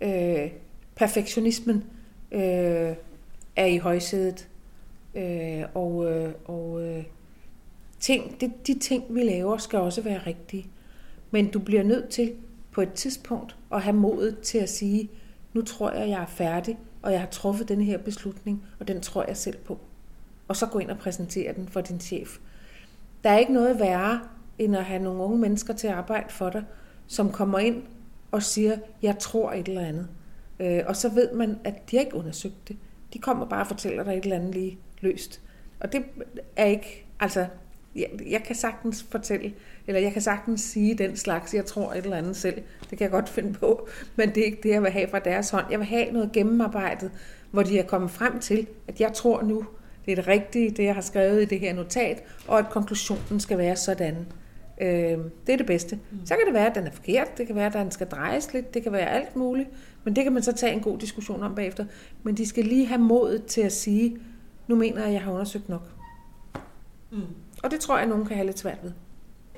Øh, 0.00 0.50
perfektionismen 0.94 1.84
øh, 2.32 2.92
er 3.56 3.66
i 3.66 3.78
højsædet. 3.78 4.48
Øh, 5.14 5.64
og 5.74 6.12
øh, 6.12 6.32
og 6.44 6.82
øh, 6.82 7.04
ting, 8.00 8.40
det, 8.40 8.66
de 8.66 8.78
ting, 8.78 9.04
vi 9.10 9.22
laver, 9.22 9.56
skal 9.56 9.78
også 9.78 10.02
være 10.02 10.20
rigtige. 10.26 10.66
Men 11.30 11.50
du 11.50 11.58
bliver 11.58 11.82
nødt 11.82 12.08
til 12.08 12.32
på 12.72 12.80
et 12.82 12.92
tidspunkt 12.92 13.56
at 13.72 13.82
have 13.82 13.96
modet 13.96 14.38
til 14.38 14.58
at 14.58 14.68
sige, 14.68 15.10
nu 15.52 15.62
tror 15.62 15.90
jeg, 15.90 16.08
jeg 16.08 16.22
er 16.22 16.26
færdig, 16.26 16.78
og 17.02 17.12
jeg 17.12 17.20
har 17.20 17.28
truffet 17.28 17.68
den 17.68 17.80
her 17.80 17.98
beslutning, 17.98 18.64
og 18.80 18.88
den 18.88 19.00
tror 19.00 19.24
jeg 19.28 19.36
selv 19.36 19.56
på. 19.56 19.78
Og 20.48 20.56
så 20.56 20.66
gå 20.66 20.78
ind 20.78 20.90
og 20.90 20.98
præsentere 20.98 21.54
den 21.54 21.68
for 21.68 21.80
din 21.80 22.00
chef. 22.00 22.38
Der 23.24 23.30
er 23.30 23.38
ikke 23.38 23.52
noget 23.52 23.80
værre, 23.80 24.20
end 24.58 24.76
at 24.76 24.84
have 24.84 25.02
nogle 25.02 25.22
unge 25.22 25.38
mennesker 25.38 25.74
til 25.74 25.86
at 25.86 25.94
arbejde 25.94 26.32
for 26.32 26.50
dig, 26.50 26.64
som 27.06 27.32
kommer 27.32 27.58
ind 27.58 27.82
og 28.30 28.42
siger, 28.42 28.76
jeg 29.02 29.18
tror 29.18 29.52
et 29.52 29.68
eller 29.68 29.80
andet. 29.80 30.08
Øh, 30.60 30.82
og 30.86 30.96
så 30.96 31.08
ved 31.08 31.32
man, 31.32 31.58
at 31.64 31.90
de 31.90 31.96
har 31.96 32.04
ikke 32.04 32.16
undersøgt 32.16 32.68
det. 32.68 32.76
De 33.12 33.18
kommer 33.18 33.46
bare 33.46 33.60
og 33.60 33.66
fortæller 33.66 34.04
dig 34.04 34.16
et 34.16 34.24
eller 34.24 34.36
andet 34.36 34.54
lige 34.54 34.78
løst. 35.00 35.40
Og 35.80 35.92
det 35.92 36.04
er 36.56 36.64
ikke, 36.64 37.06
altså, 37.20 37.46
jeg, 37.96 38.06
jeg 38.30 38.42
kan 38.42 38.56
sagtens 38.56 39.06
fortælle, 39.10 39.52
eller 39.86 40.00
jeg 40.00 40.12
kan 40.12 40.22
sagtens 40.22 40.60
sige 40.60 40.94
den 40.94 41.16
slags, 41.16 41.54
jeg 41.54 41.66
tror 41.66 41.92
et 41.92 42.04
eller 42.04 42.16
andet 42.16 42.36
selv. 42.36 42.62
Det 42.80 42.98
kan 42.98 43.00
jeg 43.00 43.10
godt 43.10 43.28
finde 43.28 43.52
på, 43.52 43.88
men 44.16 44.28
det 44.28 44.38
er 44.38 44.44
ikke 44.44 44.62
det, 44.62 44.68
jeg 44.68 44.82
vil 44.82 44.90
have 44.90 45.08
fra 45.08 45.18
deres 45.18 45.50
hånd. 45.50 45.66
Jeg 45.70 45.78
vil 45.78 45.86
have 45.86 46.12
noget 46.12 46.32
gennemarbejdet, 46.32 47.10
hvor 47.50 47.62
de 47.62 47.78
er 47.78 47.86
kommet 47.86 48.10
frem 48.10 48.38
til, 48.40 48.66
at 48.88 49.00
jeg 49.00 49.12
tror 49.12 49.42
nu, 49.42 49.66
det 50.06 50.12
er 50.12 50.16
det 50.16 50.28
rigtige, 50.28 50.70
det 50.70 50.84
jeg 50.84 50.94
har 50.94 51.02
skrevet 51.02 51.42
i 51.42 51.44
det 51.44 51.60
her 51.60 51.74
notat, 51.74 52.22
og 52.48 52.58
at 52.58 52.68
konklusionen 52.70 53.40
skal 53.40 53.58
være 53.58 53.76
sådan. 53.76 54.26
Øh, 54.80 55.18
det 55.46 55.52
er 55.52 55.56
det 55.56 55.66
bedste. 55.66 55.98
Så 56.24 56.34
kan 56.34 56.46
det 56.46 56.54
være, 56.54 56.66
at 56.66 56.74
den 56.74 56.86
er 56.86 56.90
forkert, 56.90 57.38
det 57.38 57.46
kan 57.46 57.56
være, 57.56 57.66
at 57.66 57.72
den 57.72 57.90
skal 57.90 58.06
drejes 58.06 58.52
lidt, 58.52 58.74
det 58.74 58.82
kan 58.82 58.92
være 58.92 59.10
alt 59.10 59.36
muligt, 59.36 59.68
men 60.06 60.16
det 60.16 60.24
kan 60.24 60.32
man 60.32 60.42
så 60.42 60.52
tage 60.52 60.72
en 60.72 60.80
god 60.80 60.98
diskussion 60.98 61.42
om 61.42 61.54
bagefter. 61.54 61.84
Men 62.22 62.36
de 62.36 62.46
skal 62.46 62.64
lige 62.64 62.86
have 62.86 63.00
modet 63.00 63.46
til 63.46 63.60
at 63.60 63.72
sige, 63.72 64.18
nu 64.66 64.74
mener 64.74 64.98
jeg, 64.98 65.06
at 65.06 65.12
jeg 65.12 65.22
har 65.22 65.32
undersøgt 65.32 65.68
nok. 65.68 65.82
Mm. 67.10 67.22
Og 67.62 67.70
det 67.70 67.80
tror 67.80 67.94
jeg, 67.94 68.02
at 68.02 68.08
nogen 68.08 68.26
kan 68.26 68.36
have 68.36 68.46
lidt 68.46 68.58
svært 68.58 68.78
ved. 68.82 68.92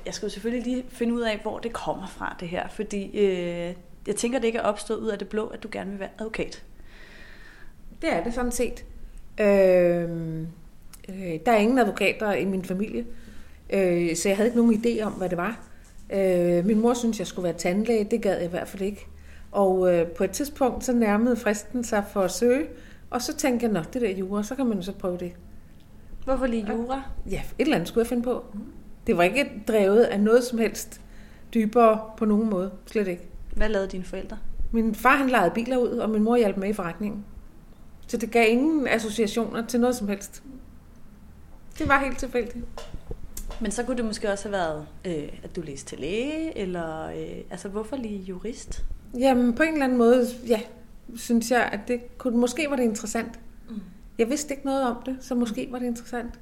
Jeg 0.07 0.15
skal 0.15 0.27
jo 0.27 0.31
selvfølgelig 0.31 0.73
lige 0.73 0.85
finde 0.89 1.15
ud 1.15 1.21
af, 1.21 1.39
hvor 1.43 1.59
det 1.59 1.73
kommer 1.73 2.07
fra, 2.07 2.37
det 2.41 2.49
her. 2.49 2.69
Fordi 2.69 3.19
øh, 3.19 3.75
jeg 4.07 4.17
tænker, 4.17 4.39
det 4.39 4.47
ikke 4.47 4.59
er 4.59 4.63
opstået 4.63 4.99
ud 4.99 5.09
af 5.09 5.19
det 5.19 5.29
blå, 5.29 5.47
at 5.47 5.63
du 5.63 5.69
gerne 5.73 5.91
vil 5.91 6.01
være 6.01 6.11
advokat. 6.19 6.65
Det 8.03 8.13
er 8.13 8.25
det 8.25 8.35
sådan 8.35 8.53
set. 8.53 8.85
Øh, 9.41 10.41
øh, 11.09 11.39
der 11.47 11.53
er 11.53 11.57
ingen 11.57 11.79
advokater 11.79 12.33
i 12.33 12.45
min 12.45 12.65
familie, 12.65 13.07
øh, 13.71 14.17
så 14.17 14.29
jeg 14.29 14.37
havde 14.37 14.49
ikke 14.49 14.59
nogen 14.59 14.75
idé 14.75 15.03
om, 15.03 15.13
hvad 15.13 15.29
det 15.29 15.39
var. 15.39 15.61
Øh, 16.13 16.67
min 16.67 16.81
mor 16.81 16.95
synes 16.95 17.19
jeg 17.19 17.27
skulle 17.27 17.45
være 17.45 17.59
tandlæge. 17.59 18.05
Det 18.05 18.23
gad 18.23 18.37
jeg 18.37 18.45
i 18.45 18.51
hvert 18.51 18.69
fald 18.69 18.83
ikke. 18.83 19.07
Og 19.53 19.95
øh, 19.95 20.07
på 20.07 20.25
et 20.25 20.31
tidspunkt, 20.31 20.85
så 20.85 20.93
nærmede 20.93 21.37
fristen 21.37 21.85
sig 21.85 22.05
for 22.13 22.21
at 22.21 22.31
søge. 22.31 22.67
Og 23.11 23.23
så 23.23 23.37
tænkte 23.37 23.67
jeg, 23.67 23.73
nå, 23.73 23.81
det 23.93 24.03
der 24.03 24.11
jura, 24.11 24.43
så 24.43 24.55
kan 24.55 24.67
man 24.67 24.77
jo 24.77 24.83
så 24.83 24.93
prøve 24.93 25.19
det. 25.19 25.33
Hvorfor 26.25 26.47
lige 26.47 26.67
jura? 26.73 27.03
Ja, 27.31 27.43
et 27.59 27.65
eller 27.65 27.77
andet 27.77 27.89
skulle 27.89 28.03
jeg 28.03 28.09
finde 28.09 28.23
på. 28.23 28.45
Det 29.07 29.17
var 29.17 29.23
ikke 29.23 29.51
drevet 29.69 30.03
af 30.03 30.21
noget 30.21 30.45
som 30.45 30.59
helst 30.59 31.01
dybere 31.55 32.01
på 32.17 32.25
nogen 32.25 32.51
måde. 32.51 32.71
Slet 32.87 33.09
ikke. 33.09 33.29
Hvad 33.57 33.69
lavede 33.69 33.89
dine 33.89 34.05
forældre? 34.05 34.39
Min 34.73 34.95
far 34.95 35.17
han 35.17 35.31
lejede 35.31 35.51
biler 35.55 35.77
ud, 35.77 35.89
og 35.89 36.11
min 36.11 36.23
mor 36.23 36.37
hjalp 36.37 36.57
med 36.57 36.69
i 36.69 36.73
forretningen. 36.73 37.25
Så 38.07 38.17
det 38.17 38.31
gav 38.31 38.51
ingen 38.51 38.89
associationer 38.89 39.67
til 39.67 39.81
noget 39.81 39.97
som 39.97 40.09
helst. 40.09 40.43
Det 41.79 41.89
var 41.89 42.05
helt 42.05 42.19
tilfældigt. 42.19 42.65
Men 43.61 43.71
så 43.71 43.83
kunne 43.83 43.97
det 43.97 44.05
måske 44.05 44.33
også 44.33 44.49
have 44.49 44.53
været, 44.53 44.87
øh, 45.05 45.39
at 45.43 45.57
du 45.57 45.61
læste 45.61 45.87
til 45.87 45.99
læge, 45.99 46.59
eller 46.59 47.07
øh, 47.07 47.45
altså 47.51 47.69
hvorfor 47.69 47.97
lige 47.97 48.19
jurist? 48.19 48.85
Jamen 49.15 49.55
på 49.55 49.63
en 49.63 49.73
eller 49.73 49.85
anden 49.85 49.99
måde, 49.99 50.27
ja, 50.49 50.61
synes 51.17 51.51
jeg, 51.51 51.69
at 51.73 51.81
det 51.89 52.19
kunne, 52.19 52.39
måske 52.39 52.67
var 52.71 52.77
det 52.77 52.83
interessant. 52.83 53.41
Mm. 53.71 53.81
Jeg 54.19 54.29
vidste 54.29 54.55
ikke 54.55 54.67
noget 54.67 54.83
om 54.83 54.97
det, 55.07 55.17
så 55.21 55.35
måske 55.35 55.69
var 55.71 55.79
det 55.79 55.87
interessant. 55.87 56.41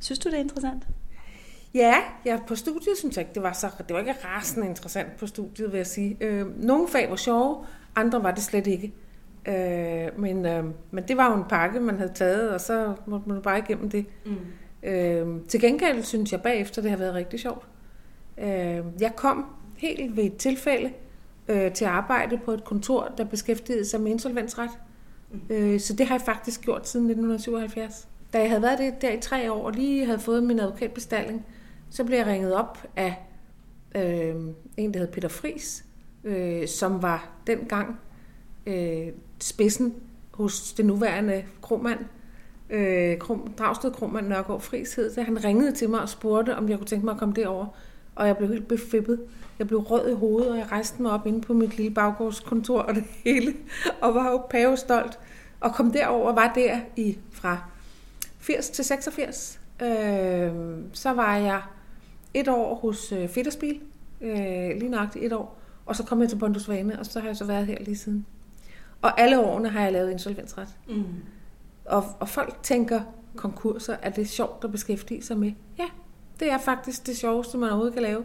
Synes 0.00 0.18
du, 0.18 0.28
det 0.28 0.36
er 0.36 0.40
interessant? 0.40 0.86
Ja, 1.74 1.94
ja 2.24 2.38
på 2.46 2.54
studiet 2.54 2.98
synes 2.98 3.16
jeg 3.16 3.22
ikke, 3.22 3.34
det 3.34 3.42
var, 3.42 3.52
så, 3.52 3.70
det 3.88 3.94
var 3.94 4.00
ikke 4.00 4.14
rasende 4.24 4.66
interessant 4.66 5.16
på 5.16 5.26
studiet, 5.26 5.72
vil 5.72 5.76
jeg 5.76 5.86
sige. 5.86 6.16
Øh, 6.20 6.64
nogle 6.64 6.88
fag 6.88 7.10
var 7.10 7.16
sjove, 7.16 7.64
andre 7.96 8.22
var 8.22 8.30
det 8.30 8.42
slet 8.42 8.66
ikke. 8.66 8.92
Øh, 9.46 10.20
men, 10.20 10.46
øh, 10.46 10.64
men 10.90 11.04
det 11.08 11.16
var 11.16 11.30
jo 11.30 11.36
en 11.36 11.48
pakke, 11.48 11.80
man 11.80 11.96
havde 11.98 12.12
taget, 12.14 12.50
og 12.50 12.60
så 12.60 12.94
måtte 13.06 13.28
man 13.28 13.42
bare 13.42 13.58
igennem 13.58 13.90
det. 13.90 14.06
Mm. 14.26 14.36
Øh, 14.88 15.40
til 15.48 15.60
gengæld 15.60 16.02
synes 16.02 16.32
jeg 16.32 16.42
bagefter, 16.42 16.82
det 16.82 16.90
har 16.90 16.98
været 16.98 17.14
rigtig 17.14 17.40
sjovt. 17.40 17.66
Øh, 18.38 18.82
jeg 19.00 19.12
kom 19.16 19.46
helt 19.80 20.16
ved 20.16 20.24
et 20.24 20.36
tilfælde 20.36 20.92
øh, 21.48 21.72
til 21.72 21.84
at 21.84 21.90
arbejde 21.90 22.38
på 22.44 22.52
et 22.52 22.64
kontor, 22.64 23.12
der 23.18 23.24
beskæftigede 23.24 23.84
sig 23.84 24.00
med 24.00 24.10
insolvensret. 24.10 24.70
Mm. 25.30 25.40
Øh, 25.50 25.80
så 25.80 25.92
det 25.92 26.06
har 26.06 26.14
jeg 26.14 26.22
faktisk 26.22 26.60
gjort 26.60 26.88
siden 26.88 27.06
1977. 27.06 28.08
Da 28.32 28.40
jeg 28.40 28.48
havde 28.48 28.62
været 28.62 28.78
det 28.78 29.02
der 29.02 29.12
i 29.12 29.20
tre 29.20 29.52
år, 29.52 29.66
og 29.66 29.72
lige 29.72 30.06
havde 30.06 30.18
fået 30.18 30.42
min 30.42 30.60
advokatbestilling, 30.60 31.46
så 31.90 32.04
blev 32.04 32.18
jeg 32.18 32.26
ringet 32.26 32.54
op 32.54 32.86
af 32.96 33.26
øh, 33.94 34.34
en, 34.76 34.94
der 34.94 34.98
hed 34.98 35.08
Peter 35.08 35.28
Fris, 35.28 35.84
øh, 36.24 36.68
som 36.68 37.02
var 37.02 37.30
dengang 37.46 38.00
øh, 38.66 39.08
spidsen 39.40 39.94
hos 40.30 40.72
det 40.72 40.86
nuværende 40.86 41.44
Kromand, 41.62 41.98
øh, 42.70 43.18
Krum, 43.18 43.54
Dragsted 43.58 43.92
Kromand 43.92 44.28
Nørgaard 44.28 44.60
Friis 44.60 44.94
hed 44.94 45.14
det. 45.14 45.24
Han 45.24 45.44
ringede 45.44 45.72
til 45.72 45.90
mig 45.90 46.00
og 46.00 46.08
spurgte, 46.08 46.56
om 46.56 46.68
jeg 46.68 46.78
kunne 46.78 46.86
tænke 46.86 47.04
mig 47.04 47.12
at 47.12 47.18
komme 47.18 47.34
derover. 47.34 47.66
Og 48.20 48.26
jeg 48.26 48.36
blev 48.36 48.48
helt 48.48 48.68
befippet. 48.68 49.20
Jeg 49.58 49.66
blev 49.66 49.80
rød 49.80 50.10
i 50.10 50.14
hovedet, 50.14 50.50
og 50.50 50.58
jeg 50.58 50.72
rejste 50.72 51.02
mig 51.02 51.12
op 51.12 51.26
inde 51.26 51.40
på 51.40 51.52
mit 51.52 51.76
lille 51.76 51.94
baggårdskontor 51.94 52.78
og 52.78 52.94
det 52.94 53.04
hele. 53.24 53.54
Og 54.00 54.14
var 54.14 54.30
jo 54.30 54.42
pavestolt. 54.50 55.18
Og 55.60 55.74
kom 55.74 55.92
derover 55.92 56.28
og 56.28 56.36
var 56.36 56.52
der 56.54 56.80
i 56.96 57.18
fra 57.32 57.58
80 58.38 58.70
til 58.70 58.84
86. 58.84 59.60
Øh, 59.82 60.52
så 60.92 61.12
var 61.12 61.36
jeg 61.36 61.62
et 62.34 62.48
år 62.48 62.74
hos 62.74 63.12
øh, 63.12 63.28
Fitterspil. 63.28 63.80
Øh, 64.20 64.70
lige 64.76 64.88
nøjagtigt 64.88 65.24
et 65.24 65.32
år. 65.32 65.60
Og 65.86 65.96
så 65.96 66.04
kom 66.04 66.20
jeg 66.20 66.28
til 66.28 66.36
Bondusvane, 66.36 66.98
og 66.98 67.06
så 67.06 67.20
har 67.20 67.26
jeg 67.26 67.36
så 67.36 67.44
været 67.44 67.66
her 67.66 67.76
lige 67.80 67.96
siden. 67.96 68.26
Og 69.02 69.20
alle 69.20 69.40
årene 69.40 69.68
har 69.68 69.82
jeg 69.82 69.92
lavet 69.92 70.10
insolvensret. 70.10 70.68
Mm. 70.88 71.04
Og, 71.84 72.04
og 72.20 72.28
folk 72.28 72.58
tænker, 72.62 73.00
konkurser, 73.36 73.96
er 74.02 74.10
det 74.10 74.28
sjovt 74.28 74.64
at 74.64 74.72
beskæftige 74.72 75.22
sig 75.22 75.38
med? 75.38 75.52
Ja, 75.78 75.88
det 76.40 76.50
er 76.50 76.58
faktisk 76.58 77.06
det 77.06 77.16
sjoveste, 77.16 77.58
man 77.58 77.68
overhovedet 77.68 77.94
kan 77.94 78.02
lave. 78.02 78.24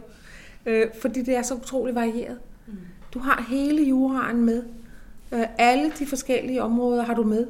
Øh, 0.66 0.86
fordi 1.00 1.22
det 1.22 1.36
er 1.36 1.42
så 1.42 1.54
utroligt 1.54 1.94
varieret. 1.94 2.38
Mm. 2.66 2.74
Du 3.14 3.18
har 3.18 3.46
hele 3.48 3.82
juraen 3.82 4.44
med. 4.44 4.62
Øh, 5.32 5.44
alle 5.58 5.92
de 5.98 6.06
forskellige 6.06 6.62
områder 6.62 7.02
har 7.02 7.14
du 7.14 7.22
med. 7.22 7.46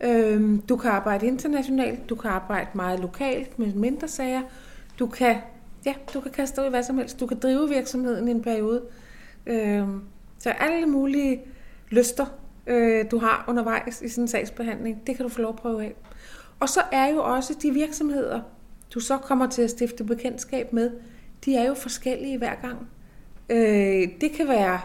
Øh, 0.00 0.58
du 0.68 0.76
kan 0.76 0.90
arbejde 0.90 1.26
internationalt, 1.26 2.08
du 2.08 2.14
kan 2.14 2.30
arbejde 2.30 2.68
meget 2.74 3.00
lokalt 3.00 3.58
med 3.58 3.74
mindre 3.74 4.08
sager. 4.08 4.42
Du 4.98 5.06
kan, 5.06 5.36
ja, 5.86 5.94
du 6.14 6.20
kan 6.20 6.30
kaste 6.30 6.60
ud 6.60 6.66
i 6.66 6.70
hvad 6.70 6.82
som 6.82 6.98
helst. 6.98 7.20
Du 7.20 7.26
kan 7.26 7.38
drive 7.38 7.68
virksomheden 7.68 8.28
i 8.28 8.30
en 8.30 8.42
periode. 8.42 8.82
Øh, 9.46 9.86
så 10.38 10.50
alle 10.50 10.86
mulige 10.86 11.40
lyster 11.90 12.26
øh, 12.66 13.10
du 13.10 13.18
har 13.18 13.44
undervejs 13.48 14.02
i 14.02 14.08
sådan 14.08 14.24
en 14.24 14.28
sagsbehandling. 14.28 15.06
Det 15.06 15.16
kan 15.16 15.22
du 15.22 15.28
få 15.28 15.40
lov 15.40 15.48
at 15.48 15.56
prøve 15.56 15.84
af. 15.84 15.94
Og 16.60 16.68
så 16.68 16.80
er 16.92 17.06
jo 17.06 17.22
også 17.22 17.54
de 17.62 17.70
virksomheder, 17.70 18.40
du 18.94 19.00
så 19.00 19.18
kommer 19.18 19.46
til 19.46 19.62
at 19.62 19.70
stifte 19.70 20.04
bekendtskab 20.04 20.72
med, 20.72 20.90
de 21.44 21.56
er 21.56 21.66
jo 21.66 21.74
forskellige 21.74 22.38
hver 22.38 22.54
gang. 22.54 22.88
Øh, 23.48 24.08
det 24.20 24.32
kan 24.36 24.48
være 24.48 24.80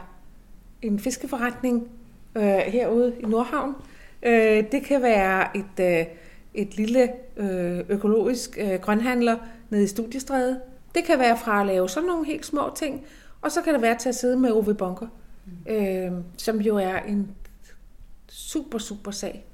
en 0.82 1.00
fiskeforretning 1.00 1.88
øh, 2.36 2.44
herude 2.44 3.16
i 3.20 3.26
Nordhavn. 3.26 3.76
Øh, 4.24 4.64
det 4.72 4.84
kan 4.84 5.02
være 5.02 5.58
et, 5.58 6.00
øh, 6.00 6.06
et 6.54 6.78
lille 6.78 7.10
øh, 7.38 7.80
økologisk 7.90 8.58
øh, 8.62 8.80
grønhandler 8.80 9.38
nede 9.70 9.84
i 9.84 9.88
Studiestræde. 9.88 10.60
Det 10.96 11.04
kan 11.04 11.20
være 11.20 11.38
fra 11.38 11.62
at 11.62 11.68
lave 11.68 11.90
sådan 11.90 12.08
nogle 12.08 12.26
helt 12.26 12.46
små 12.46 12.72
ting, 12.76 13.06
og 13.42 13.52
så 13.52 13.62
kan 13.62 13.74
det 13.74 13.82
være 13.82 13.98
til 13.98 14.10
at 14.10 14.16
sidde 14.16 14.38
med 14.38 14.52
Ove 14.52 14.74
Bunker, 14.74 15.08
mm. 15.46 15.74
øh, 15.74 16.12
som 16.38 16.62
jo 16.62 16.78
er 16.78 16.98
en 16.98 17.36
super, 18.28 18.78
super 18.78 19.12
sag. 19.12 19.46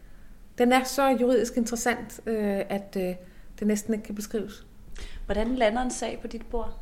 Den 0.57 0.71
er 0.71 0.83
så 0.83 1.07
juridisk 1.07 1.57
interessant, 1.57 2.19
øh, 2.25 2.61
at 2.69 2.97
øh, 2.99 3.15
det 3.63 3.67
næsten 3.67 3.93
ikke 3.93 4.05
kan 4.05 4.15
beskrives. 4.15 4.65
Hvordan 5.25 5.55
lander 5.55 5.81
en 5.81 5.91
sag 5.91 6.19
på 6.21 6.27
dit 6.27 6.45
bord? 6.51 6.79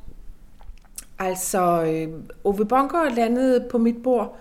Altså, 1.19 1.83
øh, 1.83 2.07
Ove 2.43 2.65
Bunker 2.65 3.15
landede 3.15 3.67
på 3.71 3.77
mit 3.77 4.03
bord, 4.03 4.37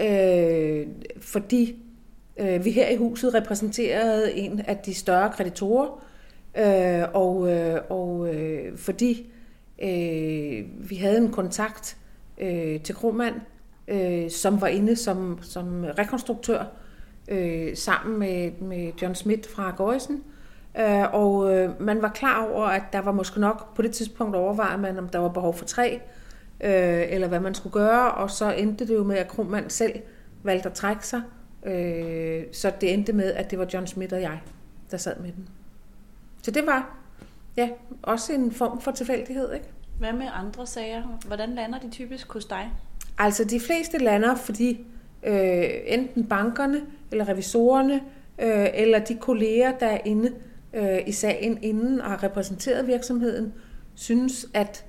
øh, 0.00 0.86
fordi 1.20 1.76
øh, 2.36 2.64
vi 2.64 2.70
her 2.70 2.88
i 2.88 2.96
huset 2.96 3.34
repræsenterede 3.34 4.32
en 4.32 4.60
af 4.60 4.76
de 4.76 4.94
større 4.94 5.30
kreditorer, 5.30 6.04
øh, 6.58 7.08
og, 7.14 7.52
øh, 7.52 7.80
og 7.88 8.34
øh, 8.34 8.78
fordi 8.78 9.26
øh, 9.82 10.90
vi 10.90 10.96
havde 10.96 11.18
en 11.18 11.32
kontakt 11.32 11.96
øh, 12.38 12.80
til 12.80 12.94
Kromand, 12.94 13.34
øh, 13.88 14.30
som 14.30 14.60
var 14.60 14.68
inde 14.68 14.96
som, 14.96 15.38
som 15.42 15.84
rekonstruktør 15.98 16.64
øh, 17.28 17.76
sammen 17.76 18.18
med, 18.18 18.50
med 18.60 18.92
John 19.02 19.14
Smith 19.14 19.48
fra 19.48 19.74
Gorisen. 19.76 20.14
Øh, 20.14 20.39
og 21.12 21.54
øh, 21.54 21.82
man 21.82 22.02
var 22.02 22.08
klar 22.08 22.46
over, 22.46 22.66
at 22.66 22.82
der 22.92 22.98
var 22.98 23.12
måske 23.12 23.40
nok 23.40 23.74
på 23.74 23.82
det 23.82 23.92
tidspunkt 23.92 24.36
overvejet 24.36 24.80
man, 24.80 24.98
om 24.98 25.08
der 25.08 25.18
var 25.18 25.28
behov 25.28 25.54
for 25.54 25.64
tre, 25.64 26.00
øh, 26.60 27.06
eller 27.08 27.28
hvad 27.28 27.40
man 27.40 27.54
skulle 27.54 27.72
gøre, 27.72 28.12
og 28.12 28.30
så 28.30 28.50
endte 28.50 28.86
det 28.86 28.94
jo 28.94 29.04
med, 29.04 29.16
at 29.16 29.28
Krumand 29.28 29.70
selv 29.70 30.00
valgte 30.42 30.68
at 30.68 30.74
trække 30.74 31.06
sig. 31.06 31.22
Øh, 31.66 32.42
så 32.52 32.72
det 32.80 32.94
endte 32.94 33.12
med, 33.12 33.32
at 33.32 33.50
det 33.50 33.58
var 33.58 33.66
John 33.74 33.86
Smith 33.86 34.14
og 34.14 34.22
jeg, 34.22 34.40
der 34.90 34.96
sad 34.96 35.16
med 35.20 35.32
den. 35.32 35.48
Så 36.42 36.50
det 36.50 36.66
var 36.66 36.96
ja, 37.56 37.68
også 38.02 38.32
en 38.32 38.52
form 38.52 38.80
for 38.80 38.90
tilfældighed. 38.90 39.52
Ikke? 39.52 39.66
Hvad 39.98 40.12
med 40.12 40.26
andre 40.34 40.66
sager? 40.66 41.02
Hvordan 41.26 41.54
lander 41.54 41.78
de 41.78 41.90
typisk 41.90 42.32
hos 42.32 42.44
dig? 42.44 42.70
Altså 43.18 43.44
de 43.44 43.60
fleste 43.60 43.98
lander, 43.98 44.34
fordi 44.34 44.86
øh, 45.22 45.64
enten 45.86 46.26
bankerne 46.26 46.80
eller 47.10 47.28
revisorerne 47.28 47.94
øh, 48.38 48.68
eller 48.74 48.98
de 48.98 49.16
kolleger, 49.16 49.78
der 49.78 49.86
er 49.86 49.98
inde 50.04 50.28
øh, 50.28 50.49
i 51.06 51.12
sagen 51.12 51.58
inden 51.62 52.00
og 52.00 52.06
har 52.10 52.22
repræsenteret 52.22 52.86
virksomheden, 52.86 53.52
synes, 53.94 54.46
at 54.54 54.84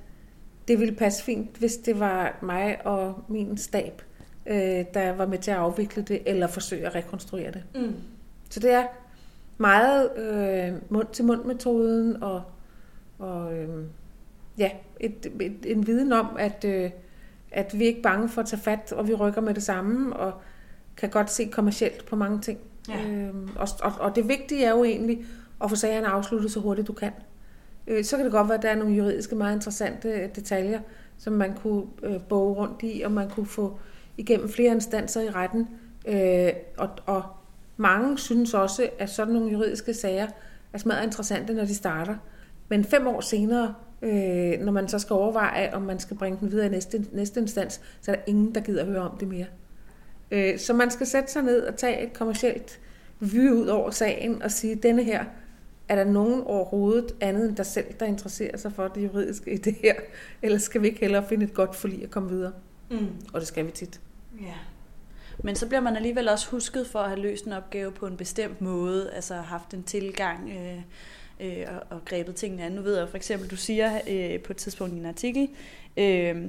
det 0.68 0.80
ville 0.80 0.94
passe 0.94 1.24
fint, 1.24 1.56
hvis 1.56 1.76
det 1.76 2.00
var 2.00 2.38
mig 2.42 2.86
og 2.86 3.24
min 3.28 3.56
stab, 3.56 4.02
øh, 4.46 4.84
der 4.94 5.12
var 5.12 5.26
med 5.26 5.38
til 5.38 5.50
at 5.50 5.56
afvikle 5.56 6.02
det 6.02 6.22
eller 6.26 6.46
forsøge 6.46 6.86
at 6.86 6.94
rekonstruere 6.94 7.50
det. 7.50 7.62
Mm. 7.74 7.94
Så 8.50 8.60
det 8.60 8.70
er 8.70 8.84
meget 9.58 10.10
øh, 10.16 10.74
mund-til-mund-metoden 10.88 12.22
og, 12.22 12.42
og 13.18 13.54
øh, 13.54 13.84
ja, 14.58 14.70
et, 15.00 15.32
et, 15.40 15.56
en 15.66 15.86
viden 15.86 16.12
om, 16.12 16.26
at, 16.38 16.64
øh, 16.64 16.90
at 17.50 17.78
vi 17.78 17.84
er 17.84 17.88
ikke 17.88 18.02
bange 18.02 18.28
for 18.28 18.40
at 18.40 18.48
tage 18.48 18.62
fat, 18.62 18.92
og 18.92 19.08
vi 19.08 19.14
rykker 19.14 19.40
med 19.40 19.54
det 19.54 19.62
samme, 19.62 20.16
og 20.16 20.32
kan 20.96 21.10
godt 21.10 21.30
se 21.30 21.44
kommercielt 21.44 22.06
på 22.06 22.16
mange 22.16 22.40
ting. 22.40 22.58
Ja. 22.88 23.06
Øhm, 23.06 23.48
og, 23.56 23.68
og, 23.82 23.92
og 24.00 24.16
det 24.16 24.28
vigtige 24.28 24.64
er 24.64 24.70
jo 24.70 24.84
egentlig 24.84 25.24
og 25.62 25.70
få 25.70 25.76
sagerne 25.76 26.06
afsluttet 26.06 26.50
så 26.50 26.60
hurtigt 26.60 26.88
du 26.88 26.92
kan. 26.92 27.12
Øh, 27.86 28.04
så 28.04 28.16
kan 28.16 28.24
det 28.24 28.32
godt 28.32 28.48
være, 28.48 28.58
at 28.58 28.62
der 28.62 28.68
er 28.68 28.76
nogle 28.76 28.94
juridiske 28.94 29.34
meget 29.34 29.54
interessante 29.54 30.08
øh, 30.08 30.28
detaljer, 30.34 30.80
som 31.18 31.32
man 31.32 31.54
kunne 31.54 31.84
øh, 32.02 32.20
boge 32.28 32.54
rundt 32.54 32.82
i, 32.82 33.02
og 33.04 33.12
man 33.12 33.30
kunne 33.30 33.46
få 33.46 33.78
igennem 34.16 34.48
flere 34.48 34.74
instanser 34.74 35.20
i 35.20 35.30
retten. 35.30 35.68
Øh, 36.08 36.52
og, 36.76 36.88
og 37.06 37.22
mange 37.76 38.18
synes 38.18 38.54
også, 38.54 38.88
at 38.98 39.10
sådan 39.10 39.34
nogle 39.34 39.52
juridiske 39.52 39.94
sager 39.94 40.26
er 40.72 40.78
smadret 40.78 41.04
interessante, 41.04 41.54
når 41.54 41.64
de 41.64 41.74
starter. 41.74 42.16
Men 42.68 42.84
fem 42.84 43.06
år 43.06 43.20
senere, 43.20 43.74
Øh, 44.04 44.60
når 44.60 44.72
man 44.72 44.88
så 44.88 44.98
skal 44.98 45.14
overveje, 45.14 45.74
om 45.74 45.82
man 45.82 45.98
skal 45.98 46.16
bringe 46.16 46.38
den 46.40 46.52
videre 46.52 46.66
i 46.66 46.68
næste, 46.68 47.04
næste 47.12 47.40
instans, 47.40 47.80
så 48.00 48.10
er 48.10 48.14
der 48.14 48.22
ingen, 48.26 48.54
der 48.54 48.60
gider 48.60 48.84
høre 48.84 49.00
om 49.00 49.16
det 49.16 49.28
mere. 49.28 49.46
Øh, 50.30 50.58
så 50.58 50.74
man 50.74 50.90
skal 50.90 51.06
sætte 51.06 51.32
sig 51.32 51.42
ned 51.42 51.62
og 51.62 51.76
tage 51.76 52.02
et 52.02 52.12
kommercielt 52.12 52.80
vy 53.20 53.50
ud 53.50 53.66
over 53.66 53.90
sagen 53.90 54.42
og 54.42 54.50
sige, 54.50 54.74
denne 54.74 55.02
her, 55.02 55.24
er 55.88 55.96
der 55.96 56.04
nogen 56.04 56.42
overhovedet 56.42 57.14
andet 57.20 57.48
end 57.48 57.56
dig 57.56 57.66
selv, 57.66 57.86
der 58.00 58.06
interesserer 58.06 58.56
sig 58.56 58.72
for 58.72 58.88
det 58.88 59.04
juridiske 59.04 59.52
i 59.52 59.56
det 59.56 59.74
her? 59.82 59.94
Eller 60.42 60.58
skal 60.58 60.82
vi 60.82 60.86
ikke 60.86 61.00
hellere 61.00 61.28
finde 61.28 61.44
et 61.44 61.54
godt 61.54 61.76
forlig 61.76 62.02
at 62.02 62.10
komme 62.10 62.28
videre? 62.28 62.52
Mm. 62.90 63.08
Og 63.32 63.40
det 63.40 63.48
skal 63.48 63.66
vi 63.66 63.70
tit. 63.70 64.00
Ja. 64.40 64.54
Men 65.44 65.56
så 65.56 65.66
bliver 65.66 65.80
man 65.80 65.96
alligevel 65.96 66.28
også 66.28 66.50
husket 66.50 66.86
for 66.86 66.98
at 66.98 67.08
have 67.08 67.20
løst 67.20 67.44
en 67.44 67.52
opgave 67.52 67.92
på 67.92 68.06
en 68.06 68.16
bestemt 68.16 68.60
måde, 68.60 69.10
altså 69.12 69.34
haft 69.34 69.74
en 69.74 69.82
tilgang 69.82 70.50
øh, 70.50 70.78
øh, 71.40 71.66
og, 71.68 71.96
og 71.96 72.04
grebet 72.04 72.34
tingene 72.34 72.62
an. 72.62 72.72
Nu 72.72 72.82
ved 72.82 72.98
jeg 72.98 73.08
for 73.08 73.16
eksempel, 73.16 73.50
du 73.50 73.56
siger 73.56 74.00
øh, 74.10 74.40
på 74.40 74.52
et 74.52 74.56
tidspunkt 74.56 74.94
i 74.94 74.98
en 74.98 75.06
artikel, 75.06 75.48
øh, 75.96 76.44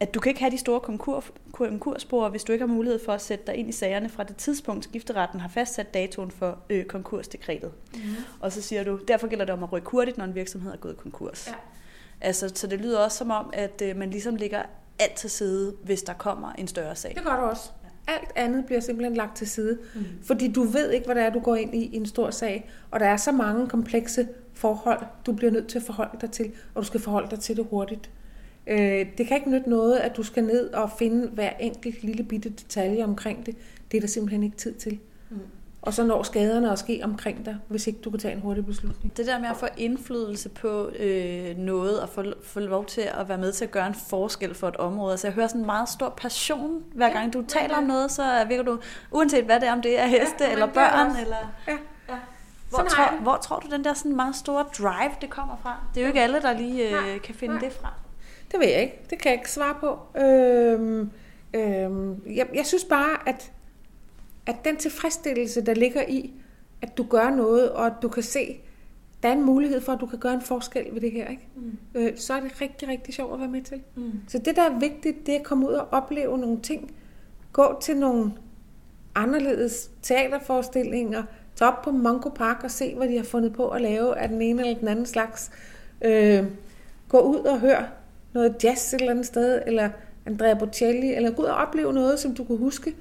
at 0.00 0.14
du 0.14 0.20
kan 0.20 0.30
ikke 0.30 0.40
have 0.40 0.50
de 0.50 0.58
store 0.58 0.80
konkur, 0.80 1.24
konkursspor, 1.52 2.28
hvis 2.28 2.44
du 2.44 2.52
ikke 2.52 2.66
har 2.66 2.74
mulighed 2.74 3.04
for 3.04 3.12
at 3.12 3.22
sætte 3.22 3.46
dig 3.46 3.54
ind 3.54 3.68
i 3.68 3.72
sagerne 3.72 4.08
fra 4.08 4.22
det 4.22 4.36
tidspunkt, 4.36 4.84
skifteretten 4.84 5.40
har 5.40 5.48
fastsat 5.48 5.94
datoen 5.94 6.30
for 6.30 6.58
øh, 6.70 6.84
konkursdekretet. 6.84 7.72
Mm. 7.94 8.00
Og 8.40 8.52
så 8.52 8.62
siger 8.62 8.84
du, 8.84 9.00
derfor 9.08 9.26
gælder 9.26 9.44
det 9.44 9.54
om 9.54 9.62
at 9.62 9.72
rykke 9.72 9.90
hurtigt, 9.90 10.18
når 10.18 10.24
en 10.24 10.34
virksomhed 10.34 10.72
er 10.72 10.76
gået 10.76 10.96
konkurs. 10.96 11.46
Ja. 11.46 11.54
Altså, 12.20 12.52
så 12.54 12.66
det 12.66 12.80
lyder 12.80 12.98
også 12.98 13.18
som 13.18 13.30
om, 13.30 13.50
at 13.52 13.82
øh, 13.84 13.96
man 13.96 14.10
ligesom 14.10 14.36
ligger 14.36 14.62
alt 14.98 15.14
til 15.14 15.30
side, 15.30 15.74
hvis 15.84 16.02
der 16.02 16.12
kommer 16.12 16.52
en 16.52 16.68
større 16.68 16.96
sag. 16.96 17.14
Det 17.14 17.24
gør 17.24 17.36
du 17.36 17.42
også. 17.42 17.70
Alt 18.06 18.32
andet 18.36 18.66
bliver 18.66 18.80
simpelthen 18.80 19.16
lagt 19.16 19.36
til 19.36 19.48
side. 19.48 19.78
Mm. 19.94 20.04
Fordi 20.22 20.52
du 20.52 20.62
ved 20.62 20.90
ikke, 20.90 21.06
hvad 21.06 21.14
det 21.14 21.22
er, 21.22 21.30
du 21.30 21.40
går 21.40 21.56
ind 21.56 21.74
i 21.74 21.84
i 21.84 21.96
en 21.96 22.06
stor 22.06 22.30
sag. 22.30 22.70
Og 22.90 23.00
der 23.00 23.06
er 23.06 23.16
så 23.16 23.32
mange 23.32 23.68
komplekse 23.68 24.28
forhold, 24.54 25.06
du 25.26 25.32
bliver 25.32 25.52
nødt 25.52 25.66
til 25.66 25.78
at 25.78 25.84
forholde 25.84 26.18
dig 26.20 26.30
til. 26.30 26.52
Og 26.74 26.82
du 26.82 26.86
skal 26.86 27.00
forholde 27.00 27.30
dig 27.30 27.40
til 27.40 27.56
det 27.56 27.66
hurtigt. 27.70 28.10
Øh, 28.70 29.06
det 29.18 29.26
kan 29.26 29.36
ikke 29.36 29.50
nytte 29.50 29.70
noget, 29.70 29.96
at 29.96 30.16
du 30.16 30.22
skal 30.22 30.44
ned 30.44 30.70
og 30.70 30.90
finde 30.98 31.28
hver 31.28 31.50
enkelt 31.60 32.02
lille 32.02 32.22
bitte 32.22 32.48
detalje 32.48 33.04
omkring 33.04 33.46
det. 33.46 33.56
Det 33.90 33.96
er 33.96 34.00
der 34.00 34.08
simpelthen 34.08 34.42
ikke 34.42 34.56
tid 34.56 34.74
til. 34.74 34.98
Mm. 35.30 35.38
Og 35.82 35.94
så 35.94 36.04
når 36.04 36.22
skaderne 36.22 36.72
at 36.72 36.78
ske 36.78 37.00
omkring 37.04 37.46
dig, 37.46 37.56
hvis 37.68 37.86
ikke 37.86 38.00
du 38.00 38.10
kan 38.10 38.18
tage 38.18 38.34
en 38.34 38.40
hurtig 38.40 38.66
beslutning. 38.66 39.16
Det 39.16 39.26
der 39.26 39.38
med 39.38 39.48
at 39.48 39.56
få 39.56 39.66
indflydelse 39.76 40.48
på 40.48 40.88
øh, 40.88 41.56
noget 41.58 42.00
og 42.00 42.08
få, 42.08 42.24
få 42.42 42.60
lov 42.60 42.86
til 42.86 43.00
at 43.00 43.28
være 43.28 43.38
med 43.38 43.52
til 43.52 43.64
at 43.64 43.70
gøre 43.70 43.86
en 43.86 43.94
forskel 43.94 44.54
for 44.54 44.68
et 44.68 44.76
område. 44.76 45.12
Altså 45.12 45.26
jeg 45.26 45.34
hører 45.34 45.46
sådan 45.46 45.60
en 45.60 45.66
meget 45.66 45.88
stor 45.88 46.08
passion, 46.08 46.84
hver 46.94 47.12
gang 47.12 47.32
du 47.32 47.44
taler 47.48 47.76
om 47.76 47.82
noget, 47.82 48.10
så 48.10 48.44
virker 48.48 48.62
du, 48.62 48.78
uanset 49.10 49.44
hvad 49.44 49.60
det 49.60 49.68
er, 49.68 49.72
om 49.72 49.82
det 49.82 50.00
er 50.00 50.06
heste 50.06 50.44
ja, 50.44 50.52
eller 50.52 50.66
børn. 50.66 51.16
Eller, 51.16 51.36
ja. 51.68 51.72
ja. 52.08 52.18
Hvor, 52.68 52.78
tror, 52.78 53.20
hvor 53.22 53.36
tror 53.36 53.58
du 53.58 53.68
den 53.70 53.84
der 53.84 53.94
sådan 53.94 54.16
meget 54.16 54.36
store 54.36 54.64
drive, 54.78 55.12
det 55.20 55.30
kommer 55.30 55.56
fra? 55.62 55.76
Det 55.94 56.00
er 56.00 56.04
jo 56.04 56.08
ikke 56.08 56.20
alle, 56.20 56.42
der 56.42 56.52
lige 56.52 56.98
øh, 56.98 57.20
kan 57.20 57.34
finde 57.34 57.54
Nej. 57.54 57.64
det 57.64 57.72
fra. 57.72 57.92
Det 58.52 58.60
ved 58.60 58.68
jeg 58.68 58.82
ikke. 58.82 59.00
Det 59.10 59.18
kan 59.18 59.30
jeg 59.30 59.38
ikke 59.38 59.50
svare 59.50 59.74
på. 59.80 59.98
Øhm, 60.20 61.10
øhm, 61.54 62.22
jeg, 62.26 62.46
jeg 62.54 62.66
synes 62.66 62.84
bare, 62.84 63.28
at, 63.28 63.52
at 64.46 64.56
den 64.64 64.76
tilfredsstillelse, 64.76 65.60
der 65.60 65.74
ligger 65.74 66.02
i, 66.08 66.32
at 66.82 66.96
du 66.96 67.02
gør 67.02 67.30
noget, 67.30 67.72
og 67.72 67.86
at 67.86 67.92
du 68.02 68.08
kan 68.08 68.22
se, 68.22 68.60
der 69.22 69.28
er 69.28 69.32
en 69.32 69.44
mulighed 69.44 69.80
for, 69.80 69.92
at 69.92 70.00
du 70.00 70.06
kan 70.06 70.18
gøre 70.18 70.34
en 70.34 70.42
forskel 70.42 70.86
ved 70.92 71.00
det 71.00 71.12
her, 71.12 71.28
ikke? 71.28 71.48
Mm. 71.56 71.78
Øh, 71.94 72.12
så 72.16 72.34
er 72.34 72.40
det 72.40 72.60
rigtig, 72.60 72.88
rigtig 72.88 73.14
sjovt 73.14 73.32
at 73.34 73.40
være 73.40 73.48
med 73.48 73.62
til. 73.62 73.82
Mm. 73.96 74.12
Så 74.28 74.38
det, 74.38 74.56
der 74.56 74.62
er 74.62 74.78
vigtigt, 74.78 75.26
det 75.26 75.34
er 75.34 75.38
at 75.38 75.44
komme 75.44 75.68
ud 75.68 75.72
og 75.72 75.88
opleve 75.90 76.38
nogle 76.38 76.60
ting. 76.60 76.94
Gå 77.52 77.78
til 77.82 77.96
nogle 77.96 78.32
anderledes 79.14 79.90
teaterforestillinger. 80.02 81.22
Tage 81.56 81.70
op 81.70 81.82
på 81.82 81.90
Mongo 81.90 82.28
Park 82.28 82.64
og 82.64 82.70
se, 82.70 82.94
hvad 82.94 83.08
de 83.08 83.16
har 83.16 83.24
fundet 83.24 83.52
på 83.52 83.68
at 83.68 83.82
lave 83.82 84.18
af 84.18 84.28
den 84.28 84.42
ene 84.42 84.62
eller 84.62 84.78
den 84.78 84.88
anden 84.88 85.06
slags. 85.06 85.50
Øh, 86.04 86.44
gå 87.08 87.20
ud 87.20 87.38
og 87.38 87.60
hør 87.60 87.99
noget 88.32 88.64
jazz 88.64 88.94
et 88.94 89.00
eller 89.00 89.10
andet 89.10 89.26
sted, 89.26 89.62
eller 89.66 89.90
Andrea 90.26 90.54
Bocelli, 90.54 91.14
eller 91.14 91.30
gå 91.30 91.42
ud 91.42 91.46
og 91.46 91.56
opleve 91.56 91.92
noget, 91.92 92.18
som 92.20 92.34
du 92.34 92.44
kunne 92.44 92.58
huske, 92.58 92.94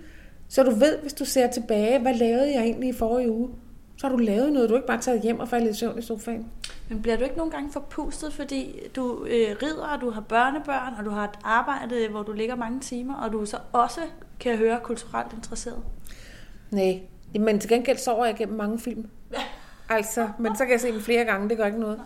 så 0.47 0.63
du 0.63 0.71
ved, 0.71 0.97
hvis 1.01 1.13
du 1.13 1.25
ser 1.25 1.47
tilbage, 1.47 1.99
hvad 1.99 2.13
lavede 2.13 2.53
jeg 2.53 2.63
egentlig 2.63 2.89
i 2.89 2.93
forrige 2.93 3.31
uge? 3.31 3.49
Så 3.97 4.07
har 4.07 4.15
du 4.15 4.17
lavet 4.17 4.53
noget, 4.53 4.69
du 4.69 4.75
ikke 4.75 4.87
bare 4.87 5.01
taget 5.01 5.21
hjem 5.21 5.39
og 5.39 5.47
faldet 5.49 5.69
i 5.69 5.73
søvn 5.73 5.99
i 5.99 6.01
sofaen. 6.01 6.51
Men 6.89 7.01
bliver 7.01 7.17
du 7.17 7.23
ikke 7.23 7.37
nogle 7.37 7.51
gange 7.51 7.71
forpustet, 7.71 8.33
fordi 8.33 8.79
du 8.95 9.25
øh, 9.25 9.55
rider, 9.63 9.87
og 9.93 10.01
du 10.01 10.09
har 10.09 10.21
børnebørn, 10.21 10.93
og 10.99 11.05
du 11.05 11.09
har 11.09 11.23
et 11.23 11.39
arbejde, 11.43 12.07
hvor 12.07 12.23
du 12.23 12.31
ligger 12.31 12.55
mange 12.55 12.79
timer, 12.79 13.15
og 13.15 13.31
du 13.31 13.45
så 13.45 13.57
også 13.73 14.01
kan 14.39 14.57
høre 14.57 14.79
kulturelt 14.83 15.33
interesseret? 15.33 15.83
Nej, 16.71 16.99
men 17.39 17.59
til 17.59 17.69
gengæld 17.69 17.97
sover 17.97 18.25
jeg 18.25 18.35
gennem 18.35 18.57
mange 18.57 18.79
film. 18.79 19.05
Altså, 19.91 20.29
men 20.39 20.55
så 20.55 20.63
kan 20.63 20.71
jeg 20.71 20.79
se 20.79 20.91
dem 20.91 21.01
flere 21.01 21.25
gange, 21.25 21.49
det 21.49 21.57
gør 21.57 21.65
ikke 21.65 21.79
noget. 21.79 22.01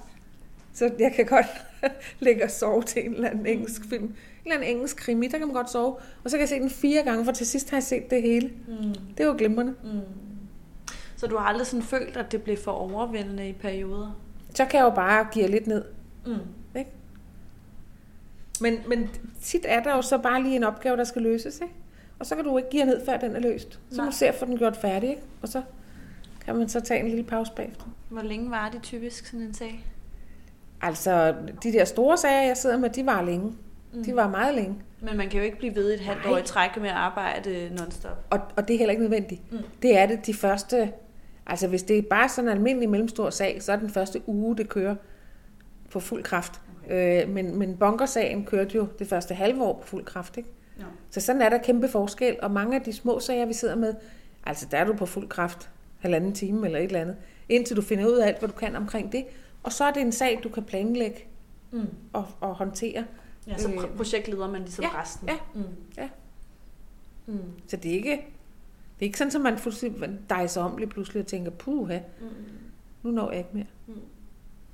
Så 0.74 0.92
jeg 1.00 1.14
kan 1.16 1.26
godt 1.26 1.46
ligge 2.20 2.44
og 2.44 2.52
sove 2.52 2.84
til 2.84 3.06
en 3.06 3.14
eller 3.14 3.30
anden 3.30 3.46
engelsk 3.46 3.82
film. 3.90 4.04
En 4.04 4.16
eller 4.46 4.56
anden 4.56 4.76
engelsk 4.76 4.98
krimi, 4.98 5.28
der 5.28 5.38
kan 5.38 5.48
man 5.48 5.56
godt 5.56 5.70
sove. 5.70 5.96
Og 6.24 6.30
så 6.32 6.38
kan 6.38 6.40
jeg 6.40 6.50
se 6.50 6.60
den 6.60 6.70
fire 6.70 7.04
gange, 7.04 7.26
for 7.26 7.32
til 7.32 7.48
sidst 7.48 7.70
har 7.70 7.78
jeg 7.78 7.84
set 7.84 8.10
det 8.10 8.22
hele. 8.22 8.52
Mm. 8.68 8.94
Det 9.18 9.28
var 9.28 9.34
glimrende. 9.34 9.76
Mm. 9.84 10.00
Så 11.16 11.28
du 11.28 11.38
har 11.38 11.46
aldrig 11.46 11.68
sådan 11.68 11.84
følt, 11.84 12.18
at 12.18 12.32
det 12.32 12.42
blev 12.42 12.58
for 12.58 12.72
overvældende 12.72 13.50
i 13.50 13.54
perioder? 13.54 14.20
Så 14.56 14.66
kan 14.66 14.78
jeg 14.78 14.86
jo 14.86 14.90
bare 14.90 15.28
give 15.32 15.48
lidt 15.48 15.68
ned. 15.68 15.84
Mm. 16.26 16.34
Ikke? 16.78 16.92
Men, 18.62 18.78
men 18.88 19.10
tit 19.42 19.66
er 19.68 19.84
der 19.84 19.96
jo 19.96 20.02
så 20.02 20.18
bare 20.18 20.44
lige 20.44 20.56
en 20.56 20.64
opgave, 20.64 20.98
der 20.98 21.04
skal 21.04 21.22
løses. 21.22 21.62
Ikke? 21.62 21.74
Og 22.20 22.26
så 22.26 22.36
kan 22.36 22.46
du 22.46 22.58
ikke 22.58 22.70
give 22.70 22.86
ned, 22.86 23.06
før 23.06 23.18
den 23.18 23.36
er 23.36 23.40
løst. 23.40 23.80
Så 23.92 24.02
må 24.02 24.10
du 24.10 24.16
se 24.16 24.28
at 24.28 24.36
få 24.36 24.46
den 24.46 24.58
gjort 24.58 24.78
færdig. 24.78 25.10
Ikke? 25.10 25.22
Og 25.42 25.48
så 25.48 25.62
kan 26.46 26.56
man 26.56 26.70
så 26.70 26.80
tage 26.80 27.00
en 27.00 27.08
lille 27.08 27.24
pause 27.24 27.52
bagefter. 27.56 27.86
Hvor 28.10 28.22
længe 28.22 28.52
var 28.52 28.70
det 28.70 28.82
typisk 28.82 29.26
sådan 29.26 29.42
en 29.42 29.54
sag? 29.54 29.86
Altså, 30.84 31.36
de 31.64 31.72
der 31.72 31.86
store 31.86 32.18
sager, 32.18 32.42
jeg 32.42 32.58
sidder 32.58 32.78
med, 32.78 32.90
de 32.90 33.06
var 33.06 33.22
længe. 33.22 33.54
Mm. 33.94 34.04
De 34.04 34.16
var 34.16 34.30
meget 34.30 34.56
længe. 34.56 34.76
Men 35.02 35.18
man 35.18 35.30
kan 35.30 35.40
jo 35.40 35.46
ikke 35.46 35.58
blive 35.58 35.76
ved 35.76 35.94
et 35.94 36.00
halvt 36.00 36.26
år 36.26 36.38
i 36.38 36.42
træk 36.42 36.78
med 36.78 36.90
at 36.90 36.96
arbejde 36.96 37.70
nonstop. 37.78 38.18
Og, 38.30 38.40
og 38.56 38.68
det 38.68 38.74
er 38.74 38.78
heller 38.78 38.92
ikke 38.92 39.04
nødvendigt. 39.04 39.52
Mm. 39.52 39.58
Det 39.82 39.98
er 39.98 40.06
det 40.06 40.26
de 40.26 40.34
første... 40.34 40.92
Altså, 41.48 41.68
hvis 41.68 41.84
det 41.84 41.98
er 41.98 42.02
bare 42.02 42.30
sådan 42.30 42.50
en 42.50 42.58
almindelig 42.58 42.90
mellemstor 42.90 43.30
sag, 43.30 43.64
så 43.64 43.72
er 43.72 43.76
den 43.76 43.90
første 43.90 44.22
uge, 44.28 44.58
det 44.58 44.70
kører 44.70 44.96
på 45.92 46.00
fuld 46.00 46.24
kraft. 46.24 46.62
Okay. 46.86 47.24
Øh, 47.24 47.30
men, 47.30 47.60
men 47.60 47.78
bunkersagen 47.78 48.46
kørte 48.46 48.76
jo 48.76 48.88
det 49.00 49.08
første 49.08 49.34
halve 49.34 49.64
år 49.64 49.80
på 49.82 49.88
fuld 49.88 50.06
kraft, 50.06 50.38
ikke? 50.38 50.50
Ja. 50.80 50.84
Så 51.12 51.22
sådan 51.22 51.42
er 51.42 51.50
der 51.50 51.58
kæmpe 51.58 51.88
forskel, 51.88 52.36
og 52.42 52.52
mange 52.52 52.76
af 52.76 52.82
de 52.82 52.94
små 52.94 53.20
sager, 53.20 53.46
vi 53.46 53.54
sidder 53.54 53.76
med, 53.76 53.94
altså 54.46 54.68
der 54.72 54.78
er 54.78 54.84
du 54.84 54.94
på 54.94 55.06
fuld 55.06 55.30
kraft 55.30 55.70
halvanden 56.00 56.34
time 56.34 56.66
eller 56.66 56.80
et 56.80 56.86
eller 56.86 57.02
andet, 57.02 57.16
indtil 57.50 57.76
du 57.76 57.82
finder 57.82 58.06
ud 58.06 58.18
af 58.18 58.28
alt, 58.28 58.40
hvad 58.40 58.50
du 58.50 58.56
kan 58.56 58.76
omkring 58.76 59.12
det. 59.12 59.26
Og 59.64 59.72
så 59.72 59.84
er 59.84 59.92
det 59.92 60.02
en 60.02 60.12
sag, 60.12 60.40
du 60.44 60.50
kan 60.50 60.64
planlægge 60.64 61.26
mm. 61.72 61.88
og, 62.14 62.28
og 62.42 62.56
håndtere. 62.56 63.06
Ja, 63.48 63.58
så 63.58 63.70
øh, 63.70 63.96
projektleder 63.96 64.52
man 64.52 64.62
ligesom 64.62 64.84
ja, 64.84 65.02
resten. 65.02 65.30
Ja, 65.30 65.36
mm. 65.54 65.64
ja. 65.98 66.10
Mm. 67.26 67.40
Så 67.68 67.78
det 67.78 67.92
er 67.92 67.96
ikke, 67.96 68.12
det 69.00 69.00
er 69.00 69.06
ikke 69.06 69.18
sådan, 69.18 69.36
at 69.36 69.42
man 69.42 69.58
fuldstændig 69.58 70.20
dejser 70.30 70.62
om 70.62 70.78
lige 70.78 70.90
pludselig 70.90 71.22
og 71.22 71.28
tænker, 71.28 71.52
puha, 71.52 72.00
mm. 72.22 72.28
nu 73.04 73.12
når 73.12 73.32
jeg 73.32 73.40
ikke 73.40 73.50
mere. 73.54 73.66
Mm. 73.88 73.94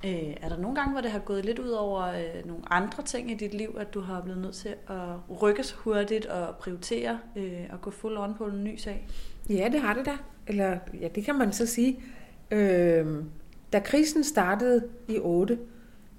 Øh, 0.04 0.36
er 0.40 0.48
der 0.48 0.56
nogle 0.56 0.76
gange, 0.76 0.92
hvor 0.92 1.00
det 1.00 1.10
har 1.10 1.18
gået 1.18 1.44
lidt 1.44 1.58
ud 1.58 1.70
over 1.70 2.02
øh, 2.02 2.46
nogle 2.46 2.62
andre 2.72 3.02
ting 3.02 3.30
i 3.30 3.34
dit 3.34 3.54
liv, 3.54 3.76
at 3.78 3.94
du 3.94 4.00
har 4.00 4.20
blevet 4.20 4.40
nødt 4.40 4.54
til 4.54 4.74
at 4.88 5.42
rykkes 5.42 5.72
hurtigt 5.72 6.26
og 6.26 6.56
prioritere 6.56 7.18
øh, 7.36 7.62
og 7.70 7.80
gå 7.80 7.90
fuld 7.90 8.16
on 8.16 8.34
på 8.34 8.46
en 8.46 8.64
ny 8.64 8.76
sag? 8.76 9.08
Ja, 9.48 9.68
det 9.72 9.80
har 9.80 9.94
det 9.94 10.06
da. 10.06 10.16
Eller 10.46 10.78
ja, 11.00 11.08
det 11.08 11.24
kan 11.24 11.34
man 11.34 11.52
så 11.52 11.66
sige. 11.66 12.02
Øh, 12.50 13.24
da 13.72 13.78
krisen 13.78 14.24
startede 14.24 14.88
i 15.08 15.18
8, 15.18 15.58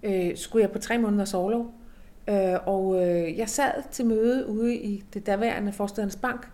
øh, 0.03 0.37
skulle 0.37 0.61
jeg 0.63 0.71
på 0.71 0.79
tre 0.79 0.97
måneders 0.97 1.33
overlov. 1.33 1.73
Øh, 2.29 2.67
og 2.67 3.07
øh, 3.07 3.37
jeg 3.37 3.49
sad 3.49 3.71
til 3.91 4.05
møde 4.05 4.47
ude 4.47 4.75
i 4.75 5.03
det 5.13 5.25
daværende 5.25 5.73
Forstedernes 5.73 6.15
Bank 6.15 6.47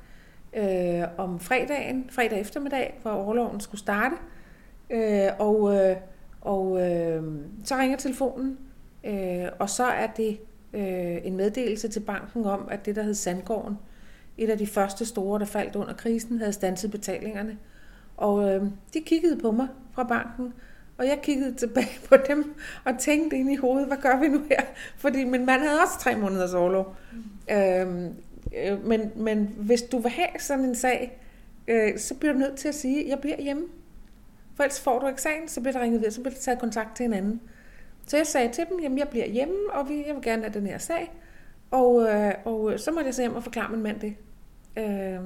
øh, 0.58 1.04
om 1.18 1.40
fredagen, 1.40 2.10
fredag 2.10 2.40
eftermiddag, 2.40 3.00
hvor 3.02 3.12
overloven 3.12 3.60
skulle 3.60 3.80
starte. 3.80 4.16
Øh, 4.90 5.30
og 5.40 5.76
øh, 5.76 5.96
og 6.48 6.82
øh, 6.82 7.24
så 7.64 7.76
ringer 7.76 7.98
telefonen, 7.98 8.58
øh, 9.04 9.48
og 9.60 9.70
så 9.70 9.84
er 9.84 10.08
det 10.08 10.40
øh, 10.74 11.18
en 11.24 11.38
meddelelse 11.38 11.88
til 11.88 12.00
banken 12.00 12.46
om, 12.46 12.68
at 12.72 12.86
det, 12.86 12.96
der 12.96 13.04
hed 13.04 13.14
Sandgården, 13.14 13.78
et 14.38 14.50
af 14.50 14.58
de 14.58 14.68
første 14.68 15.06
store, 15.06 15.40
der 15.40 15.46
faldt 15.46 15.76
under 15.76 15.94
krisen, 15.94 16.38
havde 16.38 16.54
stanset 16.54 16.92
betalingerne. 16.92 17.58
Og 18.18 18.54
øh, 18.54 18.62
de 18.94 19.02
kiggede 19.06 19.38
på 19.42 19.52
mig 19.52 19.68
fra 19.92 20.04
banken, 20.04 20.54
og 20.98 21.08
jeg 21.08 21.20
kiggede 21.24 21.56
tilbage 21.56 22.00
på 22.10 22.16
dem 22.28 22.56
og 22.86 23.00
tænkte 23.00 23.38
ind 23.38 23.52
i 23.52 23.56
hovedet, 23.56 23.88
hvad 23.88 23.98
gør 23.98 24.20
vi 24.20 24.28
nu 24.28 24.42
her? 24.50 24.62
Fordi 24.98 25.24
min 25.24 25.46
mand 25.46 25.62
havde 25.62 25.80
også 25.82 26.00
tre 26.00 26.16
måneders 26.16 26.54
overlov. 26.54 26.96
Mm. 27.12 27.56
Øhm, 27.56 28.14
øh, 28.58 28.86
men, 28.86 29.12
men 29.16 29.56
hvis 29.58 29.82
du 29.82 30.00
vil 30.00 30.12
have 30.12 30.40
sådan 30.40 30.66
en 30.66 30.76
sag, 30.76 31.22
øh, 31.68 32.00
så 32.00 32.16
bliver 32.16 32.34
du 32.34 32.40
nødt 32.40 32.56
til 32.56 32.68
at 32.68 32.76
sige, 32.76 33.04
at 33.04 33.10
jeg 33.10 33.20
bliver 33.20 33.42
hjemme. 33.42 33.64
For 34.56 34.64
ellers 34.64 34.82
får 34.82 35.00
du 35.00 35.08
eksamen, 35.08 35.48
så 35.48 35.62
bliver 35.62 35.74
der 35.74 35.82
ringet 35.82 36.00
videre, 36.00 36.14
så 36.14 36.22
bliver 36.22 36.34
der 36.34 36.42
taget 36.42 36.60
kontakt 36.60 36.96
til 36.96 37.04
hinanden. 37.04 37.42
Så 38.08 38.18
jeg 38.18 38.28
sagde 38.28 38.52
til 38.54 38.66
dem, 38.70 38.92
at 38.94 39.00
jeg 39.00 39.08
bliver 39.10 39.28
hjemme, 39.28 39.56
og 39.74 39.90
vi, 39.90 40.08
jeg 40.08 40.16
vil 40.16 40.24
gerne 40.24 40.42
have 40.42 40.54
den 40.54 40.68
her 40.68 40.78
sag. 40.78 41.12
Og, 41.72 42.10
øh, 42.10 42.34
og 42.46 42.80
så 42.80 42.92
måtte 42.92 43.06
jeg 43.06 43.16
se 43.16 43.22
hjem 43.22 43.36
og 43.36 43.44
forklare 43.44 43.72
min 43.72 43.84
mand 43.84 44.00
det. 44.00 44.16
Øh, 44.78 45.20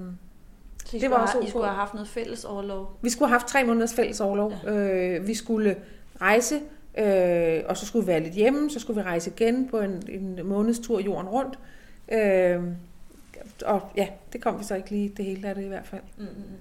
så 0.92 0.98
I 0.98 1.00
det 1.00 1.10
var 1.10 1.18
også 1.18 1.34
have, 1.34 1.46
I 1.46 1.50
skulle 1.50 1.66
have 1.66 1.76
haft 1.76 1.94
noget 1.94 2.08
fælles 2.08 2.46
overlov? 2.46 2.98
Vi 3.02 3.10
skulle 3.10 3.30
have 3.30 3.40
haft 3.40 3.48
tre 3.48 3.64
måneders 3.64 3.94
fælles 3.94 4.22
overlov. 4.22 4.54
Ja. 4.64 4.72
Øh, 4.72 5.28
vi 5.28 5.34
skulle 5.34 5.76
rejse 6.22 6.60
Øh, 6.98 7.64
og 7.66 7.78
så 7.78 7.86
skulle 7.86 8.06
vi 8.06 8.08
være 8.08 8.20
lidt 8.20 8.34
hjemme, 8.34 8.70
så 8.70 8.80
skulle 8.80 9.02
vi 9.02 9.08
rejse 9.08 9.32
igen 9.36 9.68
på 9.68 9.80
en, 9.80 10.04
en 10.10 10.40
månedstur 10.44 11.00
jorden 11.00 11.30
rundt. 11.30 11.60
Øh, 12.12 12.64
og 13.66 13.82
ja, 13.96 14.08
det 14.34 14.42
kom 14.42 14.60
vi 14.60 14.64
så 14.64 14.76
ikke 14.76 14.90
lige 14.90 15.14
det 15.18 15.26
hele 15.26 15.48
af 15.48 15.56
det 15.56 15.64
i 15.64 15.68
hvert 15.68 15.86
fald. 15.86 16.02
Mm-hmm. 16.18 16.58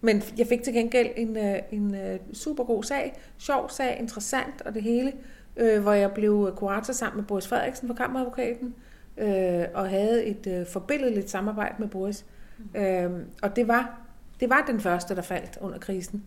Men 0.00 0.22
jeg 0.38 0.46
fik 0.46 0.62
til 0.62 0.72
gengæld 0.72 1.08
en, 1.16 1.36
øh, 1.36 1.58
en 1.70 1.94
øh, 1.94 2.18
super 2.32 2.64
god 2.64 2.84
sag, 2.84 3.20
sjov 3.38 3.70
sag, 3.70 3.96
interessant 4.00 4.62
og 4.64 4.74
det 4.74 4.82
hele, 4.82 5.12
øh, 5.56 5.82
hvor 5.82 5.92
jeg 5.92 6.12
blev 6.12 6.52
kurator 6.56 6.92
sammen 6.92 7.16
med 7.16 7.24
Boris 7.24 7.48
Frederiksen 7.48 7.88
fra 7.88 7.94
Kammeradvokaten, 7.94 8.74
øh, 9.16 9.64
og 9.74 9.88
havde 9.88 10.24
et 10.24 10.46
øh, 10.46 10.66
forbilledeligt 10.66 11.30
samarbejde 11.30 11.74
med 11.78 11.88
Boris. 11.88 12.24
Mm. 12.74 12.80
Øh, 12.80 13.26
og 13.42 13.56
det 13.56 13.68
var, 13.68 14.00
det 14.40 14.50
var 14.50 14.64
den 14.66 14.80
første, 14.80 15.16
der 15.16 15.22
faldt 15.22 15.58
under 15.60 15.78
krisen. 15.78 16.24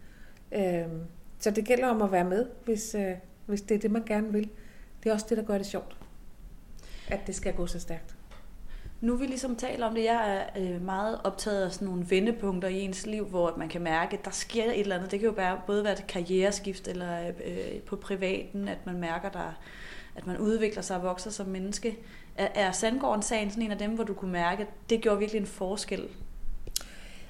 Øhm, 0.51 1.01
så 1.39 1.51
det 1.51 1.65
gælder 1.65 1.87
om 1.87 2.01
at 2.01 2.11
være 2.11 2.23
med, 2.23 2.45
hvis, 2.65 2.95
øh, 2.95 3.11
hvis 3.45 3.61
det 3.61 3.75
er 3.75 3.79
det, 3.79 3.91
man 3.91 4.03
gerne 4.05 4.31
vil. 4.31 4.49
Det 5.03 5.09
er 5.09 5.13
også 5.13 5.25
det, 5.29 5.37
der 5.37 5.43
gør 5.43 5.57
det 5.57 5.65
sjovt, 5.65 5.97
at 7.07 7.19
det 7.27 7.35
skal 7.35 7.53
gå 7.53 7.67
så 7.67 7.79
stærkt. 7.79 8.15
Nu 9.01 9.15
vi 9.15 9.25
ligesom 9.25 9.55
taler 9.55 9.87
om 9.87 9.95
det, 9.95 10.03
jeg 10.03 10.49
er 10.55 10.61
øh, 10.61 10.81
meget 10.81 11.19
optaget 11.23 11.65
af 11.65 11.71
sådan 11.71 11.87
nogle 11.87 12.05
vendepunkter 12.09 12.67
i 12.67 12.81
ens 12.81 13.05
liv, 13.05 13.25
hvor 13.25 13.55
man 13.57 13.69
kan 13.69 13.81
mærke, 13.81 14.17
at 14.17 14.25
der 14.25 14.31
sker 14.31 14.63
et 14.63 14.79
eller 14.79 14.95
andet. 14.95 15.11
Det 15.11 15.19
kan 15.19 15.29
jo 15.29 15.35
være, 15.35 15.61
både 15.67 15.83
være 15.83 15.93
et 15.93 16.07
karriereskift 16.07 16.87
eller 16.87 17.27
øh, 17.27 17.81
på 17.85 17.95
privaten, 17.95 18.67
at 18.67 18.85
man 18.85 18.99
mærker, 18.99 19.29
der, 19.29 19.59
at 20.15 20.27
man 20.27 20.37
udvikler 20.37 20.81
sig 20.81 20.95
og 20.97 21.03
vokser 21.03 21.29
som 21.29 21.47
menneske. 21.47 21.97
Er, 22.37 22.47
er 22.55 22.71
Sandgården-sagen 22.71 23.49
sådan 23.49 23.63
en 23.63 23.71
af 23.71 23.77
dem, 23.77 23.91
hvor 23.91 24.03
du 24.03 24.13
kunne 24.13 24.31
mærke, 24.31 24.61
at 24.61 24.69
det 24.89 25.01
gjorde 25.01 25.19
virkelig 25.19 25.39
en 25.39 25.47
forskel? 25.47 26.07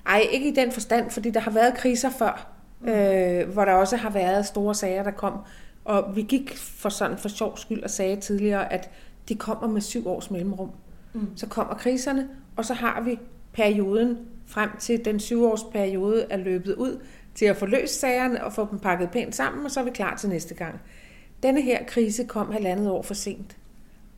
Ej, 0.06 0.28
ikke 0.32 0.50
i 0.50 0.56
den 0.56 0.72
forstand, 0.72 1.12
fordi 1.12 1.30
der 1.30 1.40
har 1.40 1.52
været 1.52 1.74
kriser 1.74 2.10
før, 2.10 2.48
mm. 2.82 2.88
øh, 2.88 3.50
hvor 3.50 3.66
der 3.66 3.74
også 3.74 3.98
har 3.98 4.10
været 4.10 4.46
store 4.46 4.76
sager, 4.76 5.04
der 5.04 5.12
kom. 5.12 5.40
Og 5.86 6.16
vi 6.16 6.22
gik 6.22 6.58
for 6.58 6.90
sådan 6.90 7.18
for 7.18 7.30
sjov 7.30 7.58
skyld 7.58 7.84
og 7.84 7.90
sagde 7.90 8.16
tidligere, 8.16 8.74
at 8.74 8.90
de 9.30 9.36
kommer 9.36 9.68
med 9.68 9.82
syv 9.82 10.08
års 10.08 10.32
mellemrum. 10.32 10.72
Mm. 11.14 11.28
Så 11.38 11.48
kommer 11.48 11.74
kriserne, 11.74 12.30
og 12.56 12.66
så 12.66 12.74
har 12.74 13.02
vi 13.02 13.20
perioden 13.54 14.18
frem 14.48 14.70
til 14.80 15.06
den 15.06 15.20
syvårsperiode 15.20 16.26
er 16.30 16.38
løbet 16.38 16.76
ud 16.76 17.00
til 17.36 17.46
at 17.46 17.58
få 17.58 17.66
løst 17.66 18.00
sagerne 18.00 18.44
og 18.44 18.54
få 18.54 18.68
dem 18.72 18.80
pakket 18.80 19.12
pænt 19.12 19.36
sammen, 19.36 19.66
og 19.66 19.72
så 19.72 19.80
er 19.80 19.84
vi 19.84 19.92
klar 19.92 20.16
til 20.18 20.30
næste 20.30 20.54
gang. 20.54 20.82
Denne 21.44 21.62
her 21.62 21.84
krise 21.88 22.24
kom 22.24 22.52
halvandet 22.52 22.90
år 22.90 23.02
for 23.02 23.14
sent. 23.14 23.58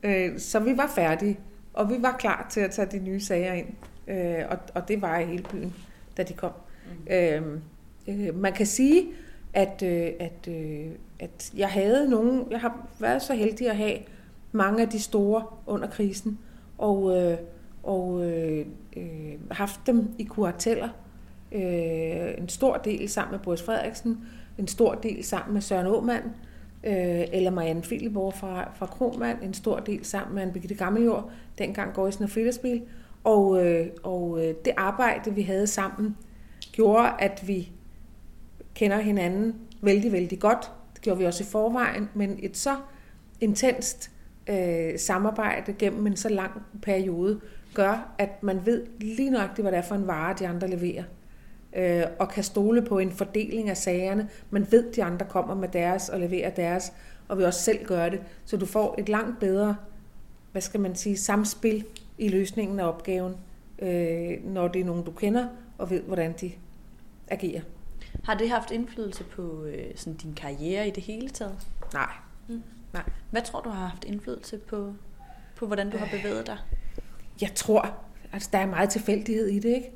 Øh, 0.02 0.38
så 0.38 0.58
vi 0.58 0.76
var 0.76 0.92
færdige, 0.94 1.38
og 1.74 1.90
vi 1.90 1.94
var 2.00 2.16
klar 2.18 2.46
til 2.50 2.60
at 2.60 2.70
tage 2.70 2.88
de 2.90 2.98
nye 2.98 3.20
sager 3.20 3.52
ind. 3.52 3.68
Øh, 4.08 4.44
og, 4.74 4.88
det 4.88 5.02
var 5.02 5.18
i 5.18 5.24
hele 5.24 5.44
byen, 5.52 5.74
da 6.16 6.22
de 6.22 6.32
kom. 6.32 6.52
Mm. 7.06 8.34
man 8.34 8.52
kan 8.52 8.66
sige, 8.66 9.06
at, 9.52 9.82
at, 9.82 10.48
at 11.18 11.52
jeg 11.56 11.68
havde 11.68 12.10
nogen, 12.10 12.46
jeg 12.50 12.60
har 12.60 12.88
været 12.98 13.22
så 13.22 13.34
heldig 13.34 13.70
at 13.70 13.76
have 13.76 13.98
mange 14.52 14.82
af 14.82 14.88
de 14.88 15.00
store 15.00 15.44
under 15.66 15.90
krisen, 15.90 16.38
og, 16.78 17.16
øh, 17.16 17.38
og 17.82 18.24
øh, 18.24 18.66
øh, 18.96 19.50
haft 19.50 19.80
dem 19.86 20.08
i 20.18 20.24
kurateller. 20.24 20.88
Øh, 21.52 22.38
en 22.38 22.48
stor 22.48 22.76
del 22.76 23.08
sammen 23.08 23.32
med 23.32 23.40
Boris 23.40 23.62
Frederiksen, 23.62 24.18
en 24.58 24.68
stor 24.68 24.94
del 24.94 25.24
sammen 25.24 25.54
med 25.54 25.60
Søren 25.60 25.86
Åmand, 25.86 26.24
øh, 26.24 26.30
Øh, 26.86 27.24
eller 27.32 27.50
Marianne 27.50 27.82
Filiborg 27.82 28.34
fra, 28.34 28.70
fra 28.74 28.86
Kromand, 28.86 29.42
en 29.42 29.54
stor 29.54 29.78
del 29.78 30.04
sammen 30.04 30.34
med 30.34 30.42
Anne-Birgitte 30.42 30.74
Gammeljord, 30.74 31.30
dengang 31.58 31.94
Gårdsen 31.94 32.24
og 32.24 32.30
Frillerspil. 32.30 32.82
Og, 33.24 33.66
øh, 33.66 33.86
og 34.02 34.38
øh, 34.38 34.54
det 34.64 34.72
arbejde, 34.76 35.34
vi 35.34 35.42
havde 35.42 35.66
sammen, 35.66 36.16
gjorde, 36.72 37.10
at 37.18 37.44
vi 37.46 37.72
kender 38.74 38.98
hinanden 38.98 39.54
vældig, 39.80 40.12
vældig 40.12 40.40
godt. 40.40 40.70
Det 40.94 41.02
gjorde 41.02 41.18
vi 41.18 41.24
også 41.24 41.44
i 41.44 41.46
forvejen, 41.46 42.08
men 42.14 42.38
et 42.42 42.56
så 42.56 42.76
intenst 43.40 44.10
øh, 44.46 44.98
samarbejde 44.98 45.72
gennem 45.72 46.06
en 46.06 46.16
så 46.16 46.28
lang 46.28 46.62
periode, 46.82 47.40
gør, 47.74 48.14
at 48.18 48.42
man 48.42 48.66
ved 48.66 48.86
lige 49.00 49.30
nøjagtigt, 49.30 49.64
hvad 49.64 49.72
det 49.72 49.78
er 49.78 49.82
for 49.82 49.94
en 49.94 50.06
vare, 50.06 50.34
de 50.38 50.48
andre 50.48 50.68
leverer. 50.68 51.02
Øh, 51.76 52.02
og 52.18 52.28
kan 52.28 52.44
stole 52.44 52.82
på 52.82 52.98
en 52.98 53.12
fordeling 53.12 53.70
af 53.70 53.76
sagerne. 53.76 54.28
Man 54.50 54.66
ved, 54.70 54.92
de 54.92 55.04
andre 55.04 55.26
kommer 55.26 55.54
med 55.54 55.68
deres 55.68 56.08
og 56.08 56.20
leverer 56.20 56.50
deres, 56.50 56.92
og 57.28 57.38
vil 57.38 57.46
også 57.46 57.60
selv 57.60 57.86
gøre 57.86 58.10
det. 58.10 58.20
Så 58.44 58.56
du 58.56 58.66
får 58.66 58.94
et 58.98 59.08
langt 59.08 59.40
bedre, 59.40 59.76
hvad 60.52 60.62
skal 60.62 60.80
man 60.80 60.94
sige, 60.94 61.16
samspil 61.16 61.84
i 62.18 62.28
løsningen 62.28 62.80
af 62.80 62.88
opgaven, 62.88 63.34
øh, 63.78 64.44
når 64.44 64.68
det 64.68 64.80
er 64.80 64.84
nogen, 64.84 65.04
du 65.04 65.10
kender, 65.10 65.46
og 65.78 65.90
ved, 65.90 66.02
hvordan 66.02 66.34
de 66.40 66.52
agerer. 67.28 67.60
Har 68.24 68.34
det 68.34 68.50
haft 68.50 68.70
indflydelse 68.70 69.24
på 69.24 69.64
øh, 69.64 69.84
sådan 69.94 70.16
din 70.16 70.34
karriere 70.34 70.88
i 70.88 70.90
det 70.90 71.02
hele 71.02 71.28
taget? 71.28 71.58
Nej, 71.92 72.12
mm. 72.48 72.62
Nej. 72.92 73.02
Hvad 73.30 73.42
tror 73.42 73.60
du 73.60 73.68
har 73.68 73.86
haft 73.86 74.04
indflydelse 74.04 74.58
på, 74.58 74.94
på 75.56 75.66
hvordan 75.66 75.90
du 75.90 75.96
har 75.96 76.08
bevæget 76.12 76.46
dig? 76.46 76.58
Jeg 77.40 77.50
tror, 77.54 77.94
altså 78.32 78.48
der 78.52 78.58
er 78.58 78.66
meget 78.66 78.90
tilfældighed 78.90 79.46
i 79.46 79.58
det, 79.58 79.68
ikke? 79.68 79.90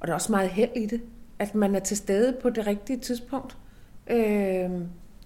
Og 0.00 0.06
der 0.06 0.12
er 0.12 0.14
også 0.14 0.32
meget 0.32 0.50
held 0.50 0.76
i 0.76 0.86
det. 0.86 1.00
At 1.38 1.54
man 1.54 1.74
er 1.74 1.80
til 1.80 1.96
stede 1.96 2.36
på 2.42 2.50
det 2.50 2.66
rigtige 2.66 2.98
tidspunkt. 2.98 3.56
Øh, 4.10 4.70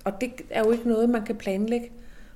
og 0.05 0.21
det 0.21 0.33
er 0.51 0.65
jo 0.65 0.71
ikke 0.71 0.89
noget, 0.89 1.11
man 1.11 1.25
kan 1.25 1.37
planlægge. 1.37 1.91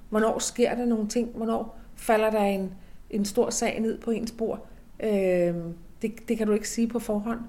Hvornår 0.09 0.39
sker 0.39 0.75
der 0.75 0.85
nogle 0.85 1.09
ting? 1.09 1.31
Hvornår 1.35 1.79
falder 1.97 2.31
der 2.31 2.41
en, 2.41 2.73
en 3.11 3.25
stor 3.25 3.51
sag 3.51 3.81
ned 3.81 3.99
på 3.99 4.11
ens 4.11 4.33
bord? 4.33 4.67
Øh, 5.01 5.55
det, 6.03 6.29
det 6.29 6.39
kan 6.39 6.47
du 6.47 6.53
ikke 6.53 6.69
sige 6.69 6.89
på 6.89 6.99
forhånd. 6.99 7.41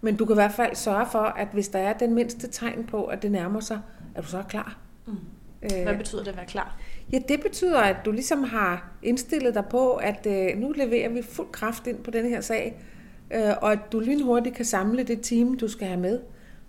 Men 0.00 0.16
du 0.16 0.24
kan 0.24 0.34
i 0.34 0.40
hvert 0.40 0.52
fald 0.52 0.74
sørge 0.74 1.06
for, 1.12 1.18
at 1.18 1.48
hvis 1.52 1.68
der 1.68 1.78
er 1.78 1.92
den 1.92 2.14
mindste 2.14 2.48
tegn 2.48 2.84
på, 2.84 3.04
at 3.04 3.22
det 3.22 3.32
nærmer 3.32 3.60
sig, 3.60 3.80
at 4.14 4.24
du 4.24 4.28
så 4.28 4.38
er 4.38 4.42
klar. 4.42 4.78
Mm. 5.06 5.16
Hvad 5.60 5.96
betyder 5.96 6.22
det 6.22 6.30
at 6.30 6.36
være 6.36 6.46
klar? 6.46 6.76
Ja, 7.12 7.18
det 7.28 7.40
betyder, 7.40 7.80
at 7.80 7.96
du 8.04 8.12
ligesom 8.12 8.44
har 8.44 8.92
indstillet 9.02 9.54
dig 9.54 9.64
på, 9.70 9.94
at 9.94 10.26
øh, 10.26 10.58
nu 10.58 10.72
leverer 10.72 11.08
vi 11.08 11.22
fuld 11.22 11.48
kraft 11.52 11.86
ind 11.86 11.96
på 11.96 12.10
den 12.10 12.28
her 12.28 12.40
sag, 12.40 12.82
øh, 13.30 13.54
og 13.62 13.72
at 13.72 13.78
du 13.92 14.00
lynhurtigt 14.00 14.56
kan 14.56 14.64
samle 14.64 15.02
det 15.02 15.20
team, 15.22 15.56
du 15.56 15.68
skal 15.68 15.86
have 15.86 16.00
med. 16.00 16.20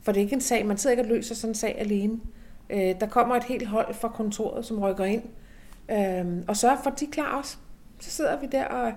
For 0.01 0.11
det 0.11 0.19
er 0.19 0.23
ikke 0.23 0.33
en 0.33 0.41
sag, 0.41 0.65
man 0.65 0.77
sidder 0.77 0.91
ikke 0.91 1.03
og 1.03 1.15
løser 1.15 1.35
sådan 1.35 1.51
en 1.51 1.55
sag 1.55 1.75
alene. 1.79 2.19
Øh, 2.69 2.99
der 2.99 3.07
kommer 3.07 3.35
et 3.35 3.43
helt 3.43 3.67
hold 3.67 3.93
fra 3.93 4.07
kontoret, 4.07 4.65
som 4.65 4.79
rykker 4.79 5.05
ind, 5.05 5.23
øh, 5.91 6.43
og 6.47 6.57
sørger 6.57 6.77
for, 6.83 6.89
at 6.89 6.99
de 6.99 7.05
er 7.05 7.11
klar 7.11 7.37
også. 7.37 7.57
Så 7.99 8.09
sidder 8.11 8.39
vi 8.39 8.47
der 8.51 8.65
og 8.65 8.93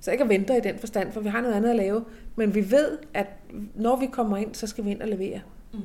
så 0.00 0.10
ikke 0.10 0.24
og 0.24 0.28
venter 0.28 0.56
i 0.56 0.60
den 0.60 0.78
forstand, 0.78 1.12
for 1.12 1.20
vi 1.20 1.28
har 1.28 1.40
noget 1.40 1.54
andet 1.54 1.70
at 1.70 1.76
lave. 1.76 2.04
Men 2.36 2.54
vi 2.54 2.70
ved, 2.70 2.98
at 3.14 3.26
når 3.74 3.96
vi 3.96 4.06
kommer 4.06 4.36
ind, 4.36 4.54
så 4.54 4.66
skal 4.66 4.84
vi 4.84 4.90
ind 4.90 5.02
og 5.02 5.08
levere. 5.08 5.40
Mm. 5.72 5.80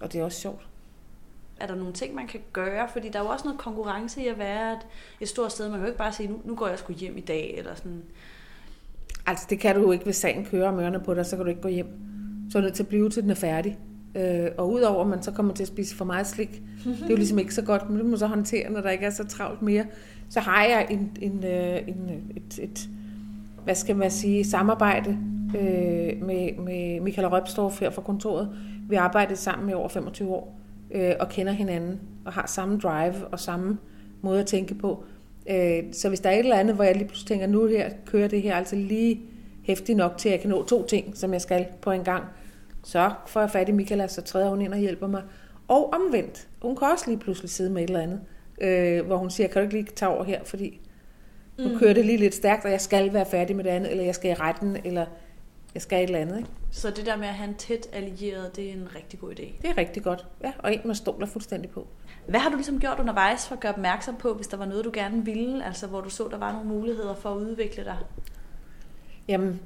Og 0.00 0.12
det 0.12 0.20
er 0.20 0.24
også 0.24 0.40
sjovt 0.40 0.68
er 1.60 1.66
der 1.66 1.74
nogle 1.74 1.92
ting, 1.92 2.14
man 2.14 2.26
kan 2.26 2.40
gøre? 2.52 2.88
Fordi 2.88 3.08
der 3.08 3.18
er 3.18 3.22
jo 3.22 3.28
også 3.28 3.44
noget 3.44 3.60
konkurrence 3.60 4.22
i 4.22 4.26
at 4.26 4.38
være 4.38 4.72
et, 4.72 4.86
et 5.20 5.28
stort 5.28 5.52
sted. 5.52 5.68
Man 5.68 5.78
kan 5.78 5.80
jo 5.80 5.86
ikke 5.86 5.98
bare 5.98 6.12
sige, 6.12 6.28
nu, 6.28 6.40
nu 6.44 6.54
går 6.54 6.68
jeg 6.68 6.78
sgu 6.78 6.92
hjem 6.92 7.16
i 7.16 7.20
dag, 7.20 7.54
eller 7.58 7.74
sådan. 7.74 8.02
Altså, 9.28 9.46
det 9.50 9.60
kan 9.60 9.74
du 9.74 9.80
jo 9.80 9.92
ikke, 9.92 10.04
hvis 10.04 10.16
sagen 10.16 10.44
kører 10.44 10.68
om 10.68 10.78
ørerne 10.78 11.00
på 11.00 11.14
dig, 11.14 11.26
så 11.26 11.36
kan 11.36 11.44
du 11.44 11.48
ikke 11.48 11.60
gå 11.60 11.68
hjem. 11.68 11.86
Så 12.50 12.58
er 12.58 12.62
du 12.62 12.64
nødt 12.64 12.74
til 12.74 12.82
at 12.82 12.88
blive, 12.88 13.10
til 13.10 13.22
den 13.22 13.30
er 13.30 13.34
færdig. 13.34 13.78
Øh, 14.14 14.46
og 14.58 14.72
udover, 14.72 15.00
at 15.00 15.08
man 15.08 15.22
så 15.22 15.30
kommer 15.30 15.54
til 15.54 15.64
at 15.64 15.68
spise 15.68 15.96
for 15.96 16.04
meget 16.04 16.26
slik, 16.26 16.62
det 16.84 17.02
er 17.04 17.10
jo 17.10 17.16
ligesom 17.16 17.38
ikke 17.38 17.54
så 17.54 17.62
godt, 17.62 17.90
men 17.90 17.98
det 17.98 18.06
må 18.06 18.16
så 18.16 18.26
håndtere, 18.26 18.70
når 18.70 18.80
der 18.80 18.90
ikke 18.90 19.06
er 19.06 19.10
så 19.10 19.24
travlt 19.24 19.62
mere. 19.62 19.84
Så 20.28 20.40
har 20.40 20.64
jeg 20.64 20.86
en, 20.90 21.10
en, 21.20 21.44
øh, 21.44 21.88
en, 21.88 22.10
et, 22.36 22.58
et, 22.62 22.88
hvad 23.64 23.74
skal 23.74 23.96
man 23.96 24.10
sige, 24.10 24.44
samarbejde 24.44 25.18
øh, 25.56 26.26
med, 26.26 26.58
med 26.58 27.00
Michael 27.00 27.28
Røbstorff 27.28 27.80
her 27.80 27.90
fra 27.90 28.02
kontoret. 28.02 28.50
Vi 28.88 28.96
har 28.96 29.02
arbejdet 29.02 29.38
sammen 29.38 29.70
i 29.70 29.72
over 29.72 29.88
25 29.88 30.28
år 30.28 30.60
øh, 30.90 31.12
og 31.20 31.28
kender 31.28 31.52
hinanden 31.52 32.00
og 32.24 32.32
har 32.32 32.46
samme 32.46 32.78
drive 32.78 33.26
og 33.32 33.40
samme 33.40 33.78
måde 34.22 34.40
at 34.40 34.46
tænke 34.46 34.74
på. 34.74 35.04
Øh, 35.50 35.82
så 35.92 36.08
hvis 36.08 36.20
der 36.20 36.30
er 36.30 36.34
et 36.34 36.38
eller 36.38 36.56
andet, 36.56 36.74
hvor 36.74 36.84
jeg 36.84 36.94
lige 36.94 37.06
pludselig 37.06 37.28
tænker, 37.28 37.46
nu 37.46 37.66
her 37.66 37.90
kører 38.06 38.28
det 38.28 38.42
her 38.42 38.56
altså 38.56 38.76
lige 38.76 39.20
hæftigt 39.62 39.98
nok 39.98 40.18
til, 40.18 40.28
at 40.28 40.32
jeg 40.32 40.40
kan 40.40 40.50
nå 40.50 40.64
to 40.64 40.86
ting, 40.86 41.16
som 41.16 41.32
jeg 41.32 41.40
skal 41.40 41.66
på 41.80 41.90
en 41.90 42.04
gang, 42.04 42.24
så 42.84 43.10
får 43.26 43.40
jeg 43.40 43.50
fat 43.50 43.68
i 43.68 43.72
Michaela, 43.72 44.08
så 44.08 44.22
træder 44.22 44.48
hun 44.48 44.60
ind 44.60 44.72
og 44.72 44.78
hjælper 44.78 45.06
mig. 45.06 45.22
Og 45.68 45.92
omvendt, 45.92 46.48
hun 46.62 46.76
kan 46.76 46.88
også 46.92 47.04
lige 47.08 47.18
pludselig 47.18 47.50
sidde 47.50 47.70
med 47.70 47.82
et 47.82 47.88
eller 47.88 48.00
andet, 48.00 48.20
øh, 48.60 49.06
hvor 49.06 49.16
hun 49.16 49.30
siger, 49.30 49.48
kan 49.48 49.62
du 49.62 49.62
ikke 49.62 49.74
lige 49.74 49.86
tage 49.96 50.08
over 50.08 50.24
her, 50.24 50.44
fordi 50.44 50.80
nu 51.58 51.68
mm. 51.68 51.78
kører 51.78 51.94
det 51.94 52.04
lige 52.06 52.18
lidt 52.18 52.34
stærkt, 52.34 52.64
og 52.64 52.70
jeg 52.70 52.80
skal 52.80 53.12
være 53.12 53.26
færdig 53.26 53.56
med 53.56 53.64
det 53.64 53.70
andet, 53.70 53.90
eller 53.90 54.04
jeg 54.04 54.14
skal 54.14 54.30
i 54.30 54.34
retten, 54.34 54.76
eller 54.84 55.06
jeg 55.74 55.82
skal 55.82 55.98
et 55.98 56.04
eller 56.04 56.18
andet. 56.18 56.38
Ikke? 56.38 56.50
Så 56.70 56.90
det 56.90 57.06
der 57.06 57.16
med 57.16 57.28
at 57.28 57.34
have 57.34 57.48
en 57.48 57.54
tæt 57.54 57.86
allieret, 57.92 58.56
det 58.56 58.68
er 58.68 58.72
en 58.72 58.88
rigtig 58.94 59.20
god 59.20 59.30
idé? 59.30 59.62
Det 59.62 59.70
er 59.70 59.78
rigtig 59.78 60.02
godt, 60.02 60.26
ja, 60.44 60.52
og 60.58 60.74
en, 60.74 60.80
man 60.84 60.94
stoler 60.94 61.26
fuldstændig 61.26 61.70
på. 61.70 61.86
Hvad 62.26 62.40
har 62.40 62.50
du 62.50 62.56
ligesom 62.56 62.80
gjort 62.80 62.98
undervejs 62.98 63.48
for 63.48 63.54
at 63.54 63.60
gøre 63.60 63.72
opmærksom 63.72 64.16
på, 64.16 64.34
hvis 64.34 64.48
der 64.48 64.56
var 64.56 64.64
noget, 64.64 64.84
du 64.84 64.90
gerne 64.94 65.24
ville, 65.24 65.64
altså 65.64 65.86
hvor 65.86 66.00
du 66.00 66.10
så, 66.10 66.28
der 66.30 66.38
var 66.38 66.52
nogle 66.52 66.68
muligheder 66.68 67.14
for 67.14 67.30
at 67.30 67.36
udvikle 67.36 67.84
dig? 67.84 67.98
Jamen, 69.28 69.60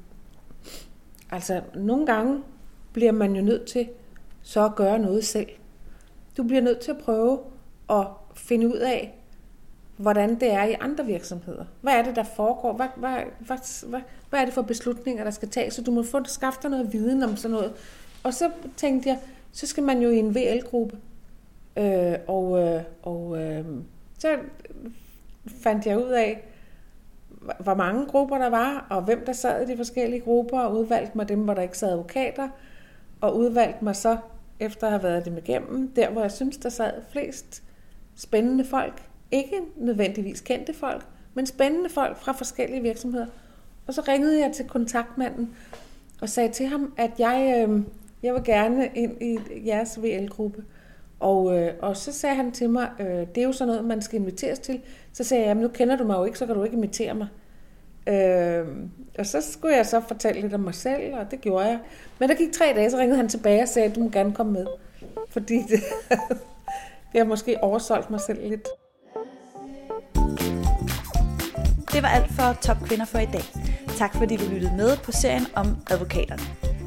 altså 1.31 1.63
nogle 1.75 2.07
gange 2.07 2.43
bliver 2.93 3.13
man 3.13 3.37
jo 3.37 3.43
nødt 3.43 3.67
til 3.67 3.89
så 4.43 4.65
at 4.65 4.75
gøre 4.77 4.99
noget 4.99 5.25
selv. 5.25 5.49
Du 6.37 6.43
bliver 6.43 6.63
nødt 6.63 6.81
til 6.81 6.91
at 6.91 6.99
prøve 6.99 7.41
at 7.91 8.07
finde 8.35 8.69
ud 8.69 8.79
af, 8.79 9.19
hvordan 9.97 10.41
det 10.41 10.53
er 10.53 10.65
i 10.65 10.77
andre 10.81 11.07
virksomheder. 11.07 11.65
Hvad 11.81 11.93
er 11.93 12.03
det, 12.03 12.17
der 12.17 12.25
foregår? 12.25 12.73
Hvad, 12.73 12.89
hvad, 12.97 13.19
hvad, 13.39 13.89
hvad, 13.89 14.01
hvad 14.33 14.41
er 14.41 14.45
det 14.45 14.55
for 14.55 14.63
beslutninger, 14.63 15.25
der 15.25 15.31
skal 15.31 15.49
tages? 15.49 15.75
Så 15.75 15.83
du 15.83 15.91
må 15.91 16.03
få 16.03 16.19
skaffe 16.25 16.59
dig 16.63 16.71
noget 16.71 16.93
viden 16.93 17.23
om 17.23 17.37
sådan 17.37 17.55
noget. 17.55 17.73
Og 18.23 18.35
så 18.35 18.51
tænkte 18.77 19.09
jeg, 19.09 19.19
så 19.53 19.67
skal 19.67 19.83
man 19.83 20.03
jo 20.03 20.11
i 20.11 20.19
en 20.19 20.35
VL-gruppe. 20.35 20.97
Øh, 21.77 22.15
og 22.27 22.59
øh, 22.59 22.83
og 23.03 23.43
øh, 23.43 23.65
så 24.19 24.37
fandt 25.63 25.87
jeg 25.87 25.99
ud 25.99 26.11
af, 26.11 26.45
hvor 27.59 27.75
mange 27.75 28.07
grupper 28.07 28.39
der 28.39 28.51
var, 28.51 28.87
og 28.91 29.03
hvem 29.03 29.25
der 29.27 29.33
sad 29.33 29.69
i 29.69 29.73
de 29.73 29.77
forskellige 29.77 30.21
grupper, 30.21 30.61
og 30.61 30.79
udvalgte 30.79 31.19
mig 31.19 31.29
dem, 31.29 31.39
hvor 31.39 31.55
der 31.55 31.63
ikke 31.63 31.79
sad 31.79 31.91
advokater, 31.91 32.49
og 33.21 33.37
udvalgte 33.37 33.85
mig 33.85 33.97
så, 33.97 34.17
efter 34.61 34.87
at 34.87 34.93
have 34.93 35.03
været 35.03 35.25
dem 35.25 35.39
igennem, 35.39 35.89
der 35.89 36.11
hvor 36.11 36.21
jeg 36.21 36.33
synes, 36.33 36.57
der 36.57 36.69
sad 36.69 36.93
flest 37.11 37.63
spændende 38.17 38.65
folk. 38.65 39.03
Ikke 39.31 39.61
nødvendigvis 39.77 40.41
kendte 40.41 40.75
folk, 40.75 41.07
men 41.35 41.47
spændende 41.47 41.91
folk 41.91 42.17
fra 42.17 42.33
forskellige 42.33 42.83
virksomheder. 42.83 43.27
Og 43.87 43.95
så 43.95 44.03
ringede 44.09 44.41
jeg 44.41 44.53
til 44.53 44.69
kontaktmanden 44.69 45.57
og 46.21 46.29
sagde 46.29 46.53
til 46.53 46.67
ham, 46.67 46.93
at 46.97 47.11
jeg, 47.19 47.67
øh, 47.69 47.83
jeg 48.23 48.35
vil 48.35 48.45
gerne 48.45 48.91
ind 48.95 49.23
i 49.23 49.39
jeres 49.67 50.03
VL-gruppe. 50.03 50.65
Og, 51.21 51.59
øh, 51.59 51.75
og 51.83 51.97
så 51.97 52.13
sagde 52.13 52.37
han 52.37 52.53
til 52.53 52.71
mig, 52.71 52.91
øh, 53.01 53.07
det 53.07 53.39
er 53.39 53.43
jo 53.43 53.53
sådan 53.53 53.69
noget, 53.69 53.85
man 53.85 54.03
skal 54.03 54.21
inviteres 54.21 54.59
til. 54.59 54.81
Så 55.13 55.25
sagde 55.25 55.47
jeg, 55.47 55.55
nu 55.55 55.69
kender 55.69 55.97
du 55.97 56.05
mig 56.05 56.15
jo 56.15 56.25
ikke, 56.25 56.39
så 56.39 56.47
kan 56.47 56.55
du 56.55 56.65
ikke 56.65 56.77
invitere 56.77 57.15
mig. 57.15 57.29
Øh, 58.07 58.67
og 59.19 59.27
så 59.27 59.53
skulle 59.53 59.77
jeg 59.77 59.87
så 59.87 60.01
fortælle 60.01 60.41
lidt 60.41 60.55
om 60.55 60.61
mig 60.61 60.75
selv, 60.75 61.15
og 61.15 61.31
det 61.31 61.41
gjorde 61.41 61.67
jeg. 61.67 61.79
Men 62.19 62.29
der 62.29 62.35
gik 62.35 62.53
tre 62.53 62.73
dage, 62.77 62.91
så 62.91 62.99
ringede 62.99 63.17
han 63.17 63.29
tilbage 63.29 63.63
og 63.63 63.69
sagde, 63.69 63.89
at 63.89 63.95
du 63.95 64.01
må 64.01 64.11
gerne 64.11 64.33
komme 64.33 64.53
med. 64.53 64.67
Fordi 65.29 65.63
det, 65.63 65.81
jeg 67.15 67.21
har 67.21 67.25
måske 67.25 67.63
oversolgt 67.63 68.11
mig 68.11 68.21
selv 68.21 68.49
lidt. 68.49 68.69
Det 71.93 72.03
var 72.03 72.09
alt 72.09 72.33
for 72.33 72.59
Top 72.63 72.77
Kvinder 72.87 73.05
for 73.05 73.19
i 73.19 73.29
dag. 73.33 73.72
Tak 73.97 74.17
fordi 74.17 74.37
du 74.37 74.45
lyttede 74.45 74.73
med 74.77 74.97
på 74.97 75.13
serien 75.13 75.47
om 75.55 75.77
advokaterne. 75.91 76.43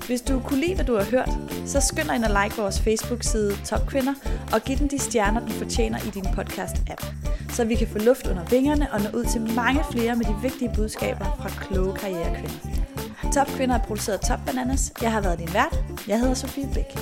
Hvis 0.08 0.22
du 0.22 0.39
kunne 0.39 0.60
lide, 0.60 0.76
hvad 0.76 0.86
du 0.86 0.96
har 0.96 1.04
hørt, 1.04 1.30
så 1.65 1.82
skynd 1.82 2.08
dig 2.08 2.15
ind 2.15 2.26
og 2.26 2.44
like 2.44 2.62
vores 2.62 2.80
Facebook-side 2.80 3.56
Top 3.65 3.88
Kvinder 3.88 4.13
og 4.54 4.62
giv 4.62 4.78
den 4.78 4.88
de 4.88 5.00
stjerner, 5.00 5.39
den 5.39 5.50
fortjener 5.50 6.00
i 6.00 6.10
din 6.10 6.26
podcast-app, 6.26 7.06
så 7.50 7.65
vi 7.65 7.76
kan 7.76 7.88
få 7.88 7.98
luft 7.98 8.28
under 8.28 8.44
vingerne 8.44 8.94
og 8.94 9.02
nå 9.02 9.10
ud 9.20 9.26
til 9.26 9.41
mange 9.41 9.84
flere 9.91 10.15
med 10.15 10.26
de 10.26 10.36
vigtige 10.41 10.72
budskaber 10.76 11.26
fra 11.41 11.50
kloge 11.50 11.96
karrierekvinder. 11.96 12.56
Top 13.34 13.48
Kvinder 13.48 13.76
er 13.76 13.84
produceret 13.84 14.22
Top 14.22 14.39
Bananas. 14.46 14.91
Jeg 15.02 15.12
har 15.12 15.22
været 15.22 15.39
din 15.39 15.54
vært. 15.54 15.80
Jeg 16.08 16.20
hedder 16.20 16.34
Sofie 16.34 16.70
Bæk. 16.74 17.00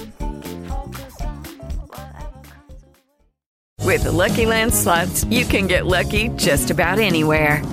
With 3.86 4.02
the 4.02 4.12
Lucky 4.12 4.46
Land 4.46 4.72
slots, 4.72 5.24
you 5.24 5.44
can 5.44 5.68
get 5.68 5.86
lucky 5.86 6.30
just 6.48 6.72
about 6.72 7.00
anywhere. 7.00 7.73